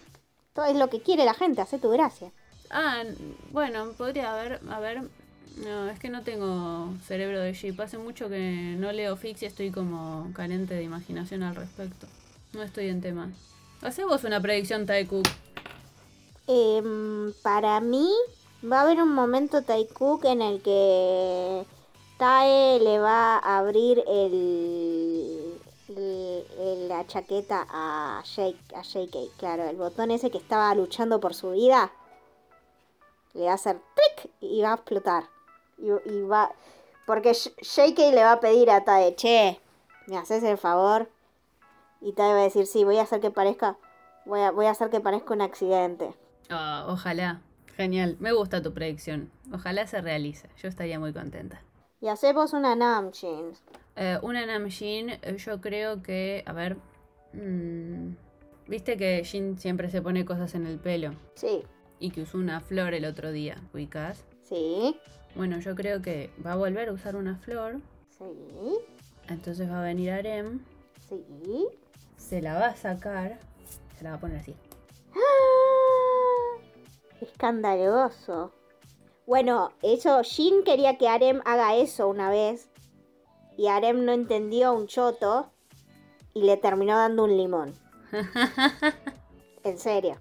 Todo 0.53 0.66
es 0.66 0.76
lo 0.76 0.89
que 0.89 1.01
quiere 1.01 1.26
la 1.26 1.34
gente, 1.34 1.61
hace 1.61 1.80
tu 1.80 1.89
gracia. 1.89 2.32
Ah, 2.70 3.03
bueno, 3.51 3.91
podría 3.93 4.34
haber, 4.34 4.61
a 4.70 4.80
ver. 4.80 5.01
No, 5.63 5.89
es 5.89 5.99
que 5.99 6.09
no 6.09 6.24
tengo 6.24 6.93
cerebro 7.05 7.39
de 7.39 7.53
Jeep. 7.53 7.80
Hace 7.80 7.97
mucho 7.97 8.28
que 8.30 8.76
no 8.78 8.91
leo 8.91 9.16
Fix 9.16 9.43
y 9.43 9.45
estoy 9.45 9.72
como 9.72 10.32
carente 10.34 10.74
de 10.74 10.84
imaginación 10.84 11.43
al 11.43 11.55
respecto. 11.55 12.07
No 12.53 12.63
estoy 12.63 12.89
en 12.89 13.01
tema. 13.01 13.32
Hacé 13.82 14.05
vos 14.05 14.23
una 14.23 14.41
predicción, 14.41 14.86
Taekook. 14.86 15.28
Em, 16.47 17.34
para 17.41 17.80
mí 17.80 18.09
va 18.63 18.80
a 18.80 18.82
haber 18.84 19.01
un 19.01 19.13
momento 19.13 19.63
Taekook 19.63 20.26
en 20.26 20.41
el 20.41 20.61
que 20.61 21.65
Tae 22.17 22.80
le 22.80 22.99
va 22.99 23.38
a 23.38 23.57
abrir 23.57 24.03
el, 24.07 25.59
la 26.88 27.05
chaqueta 27.07 27.67
a 27.69 28.21
Shake, 28.23 28.73
a 28.76 28.82
Shakey, 28.82 29.32
claro, 29.38 29.63
el 29.63 29.76
botón 29.76 30.11
ese 30.11 30.32
que 30.32 30.38
estaba 30.38 30.73
luchando 30.76 31.19
por 31.19 31.34
su 31.34 31.51
vida. 31.51 31.91
Le 33.34 33.45
va 33.45 33.51
a 33.51 33.55
hacer 33.55 33.82
clic 33.95 34.32
y 34.39 34.61
va 34.61 34.71
a 34.71 34.76
explotar. 34.76 35.26
Y, 35.78 35.89
va 36.21 36.51
porque 37.05 37.34
Shakey 37.34 38.11
le 38.13 38.23
va 38.23 38.34
a 38.34 38.39
pedir 38.39 38.71
a 38.71 38.84
Tae, 38.84 39.15
che, 39.15 39.59
¿me 40.07 40.17
haces 40.17 40.43
el 40.43 40.57
favor? 40.57 41.09
Y 42.02 42.14
Tae 42.14 42.34
va 42.34 42.39
a 42.41 42.43
decir, 42.43 42.66
sí, 42.68 42.84
voy 42.84 42.98
a 42.98 43.04
hacer 43.04 43.20
que 43.22 43.32
parezca, 43.32 43.78
voy 44.26 44.41
a, 44.41 44.52
voy 44.52 44.66
a 44.68 44.72
hacer 44.72 44.89
que 44.89 45.00
parezca 45.00 45.34
un 45.34 45.41
accidente. 45.41 46.14
Ah, 46.50 46.86
ojalá. 46.88 47.41
Genial. 47.76 48.16
Me 48.20 48.32
gusta 48.32 48.62
tu 48.62 48.74
predicción. 48.74 49.32
Ojalá 49.52 49.86
se 49.88 50.00
realice. 50.02 50.48
Yo 50.62 50.70
estaría 50.70 51.00
muy 51.00 51.12
contenta. 51.12 51.62
Y 52.00 52.08
hacemos 52.08 52.54
una 52.54 52.76
Namjin. 52.76 53.52
Eh, 53.98 54.18
una 54.22 54.46
Namjin, 54.46 55.10
eh, 55.10 55.36
yo 55.38 55.60
creo 55.60 56.02
que. 56.02 56.43
A 56.46 56.54
ver. 56.54 56.78
mm, 57.34 58.16
Viste 58.68 58.98
que 58.98 59.24
Jin 59.24 59.60
siempre 59.60 59.89
se 59.91 60.02
pone 60.02 60.26
cosas 60.26 60.56
en 60.56 60.66
el 60.66 60.80
pelo. 60.80 61.14
Sí, 61.36 61.64
Y 62.00 62.10
que 62.12 62.22
usó 62.24 62.38
una 62.39 62.62
flor 62.62 62.93
el 62.96 63.06
otro 63.06 63.32
día, 63.32 63.62
ubicás. 63.74 64.24
sí, 64.41 65.00
Bueno, 65.36 65.60
yo 65.60 65.76
creo 65.76 66.02
que 66.02 66.32
va 66.43 66.54
a 66.54 66.56
volver 66.56 66.89
a 66.89 66.93
usar 66.93 67.16
una 67.16 67.36
flor. 67.38 67.80
sí, 68.10 68.26
Entonces 69.28 69.70
va 69.70 69.82
a 69.82 69.84
venir 69.84 70.12
Arem. 70.12 70.62
sí. 71.08 71.24
Se 72.18 72.41
la 72.41 72.55
va 72.55 72.68
a 72.68 72.76
sacar. 72.76 73.39
Se 73.97 74.03
la 74.03 74.11
va 74.11 74.16
a 74.18 74.20
poner 74.20 74.39
así. 74.39 74.55
¡Ah! 75.13 76.59
Escandaloso. 77.22 78.53
Bueno, 79.26 79.72
eso, 79.82 80.22
Shin 80.24 80.63
quería 80.63 80.97
que 80.97 81.07
Arem 81.07 81.41
haga 81.45 81.76
eso 81.76 82.07
una 82.07 82.30
vez. 82.30 82.70
Y 83.57 83.68
Arem 83.68 84.05
no 84.05 84.11
entendió 84.11 84.74
un 84.74 84.88
choto. 84.88 85.51
Y 86.34 86.43
le 86.43 86.57
terminó 86.57 86.97
dando 86.97 87.24
un 87.24 87.38
limón. 87.38 87.74
En 89.63 89.80
serio. 89.80 90.18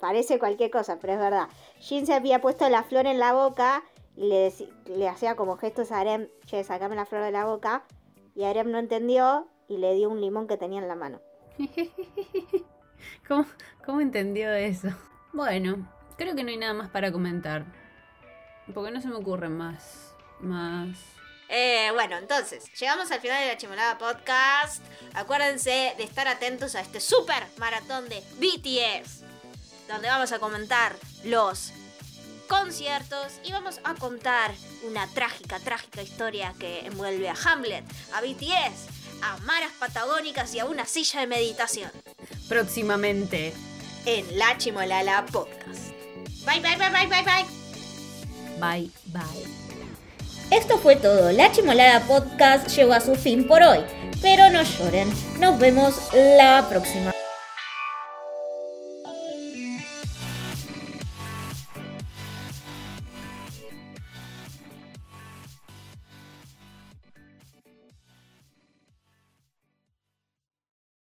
Parece 0.00 0.38
cualquier 0.38 0.70
cosa, 0.70 0.98
pero 0.98 1.12
es 1.12 1.18
verdad. 1.18 1.48
Shin 1.78 2.06
se 2.06 2.14
había 2.14 2.40
puesto 2.40 2.66
la 2.70 2.84
flor 2.84 3.06
en 3.06 3.18
la 3.18 3.34
boca 3.34 3.84
y 4.16 4.28
le, 4.28 4.50
le 4.86 5.08
hacía 5.08 5.36
como 5.36 5.58
gestos 5.58 5.92
a 5.92 6.00
Arem, 6.00 6.28
che, 6.46 6.64
sacame 6.64 6.96
la 6.96 7.04
flor 7.04 7.22
de 7.22 7.32
la 7.32 7.44
boca. 7.44 7.84
Y 8.34 8.44
Arem 8.44 8.70
no 8.70 8.78
entendió 8.78 9.46
y 9.68 9.78
le 9.78 9.94
dio 9.94 10.08
un 10.08 10.20
limón 10.20 10.46
que 10.46 10.56
tenía 10.56 10.80
en 10.80 10.88
la 10.88 10.94
mano. 10.94 11.20
¿Cómo, 13.28 13.46
¿Cómo 13.84 14.00
entendió 14.00 14.52
eso? 14.52 14.88
Bueno, 15.32 15.90
creo 16.16 16.34
que 16.34 16.44
no 16.44 16.50
hay 16.50 16.56
nada 16.56 16.74
más 16.74 16.90
para 16.90 17.12
comentar. 17.12 17.66
Porque 18.72 18.90
no 18.90 19.00
se 19.00 19.08
me 19.08 19.16
ocurren 19.16 19.56
más. 19.56 20.14
Más. 20.40 20.98
Eh, 21.48 21.90
bueno, 21.92 22.16
entonces, 22.16 22.64
llegamos 22.78 23.10
al 23.12 23.20
final 23.20 23.40
de 23.40 23.48
la 23.48 23.56
Chimolada 23.56 23.98
Podcast. 23.98 24.82
Acuérdense 25.14 25.94
de 25.96 26.02
estar 26.02 26.26
atentos 26.26 26.74
a 26.74 26.80
este 26.80 27.00
super 27.00 27.46
maratón 27.58 28.08
de 28.08 28.20
BTS, 28.38 29.22
donde 29.88 30.08
vamos 30.08 30.32
a 30.32 30.40
comentar 30.40 30.96
los 31.24 31.72
conciertos 32.48 33.40
y 33.44 33.52
vamos 33.52 33.80
a 33.84 33.94
contar 33.94 34.52
una 34.84 35.06
trágica, 35.08 35.58
trágica 35.60 36.02
historia 36.02 36.52
que 36.58 36.86
envuelve 36.86 37.28
a 37.28 37.34
Hamlet, 37.44 37.84
a 38.12 38.20
BTS, 38.20 38.95
a 39.22 39.36
maras 39.38 39.72
patagónicas 39.78 40.54
y 40.54 40.58
a 40.60 40.64
una 40.64 40.86
silla 40.86 41.20
de 41.20 41.26
meditación 41.26 41.90
Próximamente. 42.48 43.52
en 44.04 44.38
la 44.38 44.56
Chimolala 44.58 45.26
Podcast. 45.26 45.90
Bye, 46.44 46.60
bye, 46.60 46.76
bye, 46.76 46.90
bye, 46.90 47.06
bye, 47.08 47.22
bye. 47.22 47.44
Bye, 48.60 48.90
bye. 49.06 50.56
Esto 50.56 50.78
fue 50.78 50.94
todo. 50.96 51.32
La 51.32 51.50
Chimolada 51.50 52.00
Podcast 52.06 52.68
llegó 52.68 52.92
a 52.92 53.00
su 53.00 53.16
fin 53.16 53.46
por 53.48 53.62
hoy. 53.62 53.80
Pero 54.22 54.48
no 54.50 54.62
lloren. 54.62 55.12
Nos 55.40 55.58
vemos 55.58 55.94
la 56.14 56.66
próxima. 56.68 57.12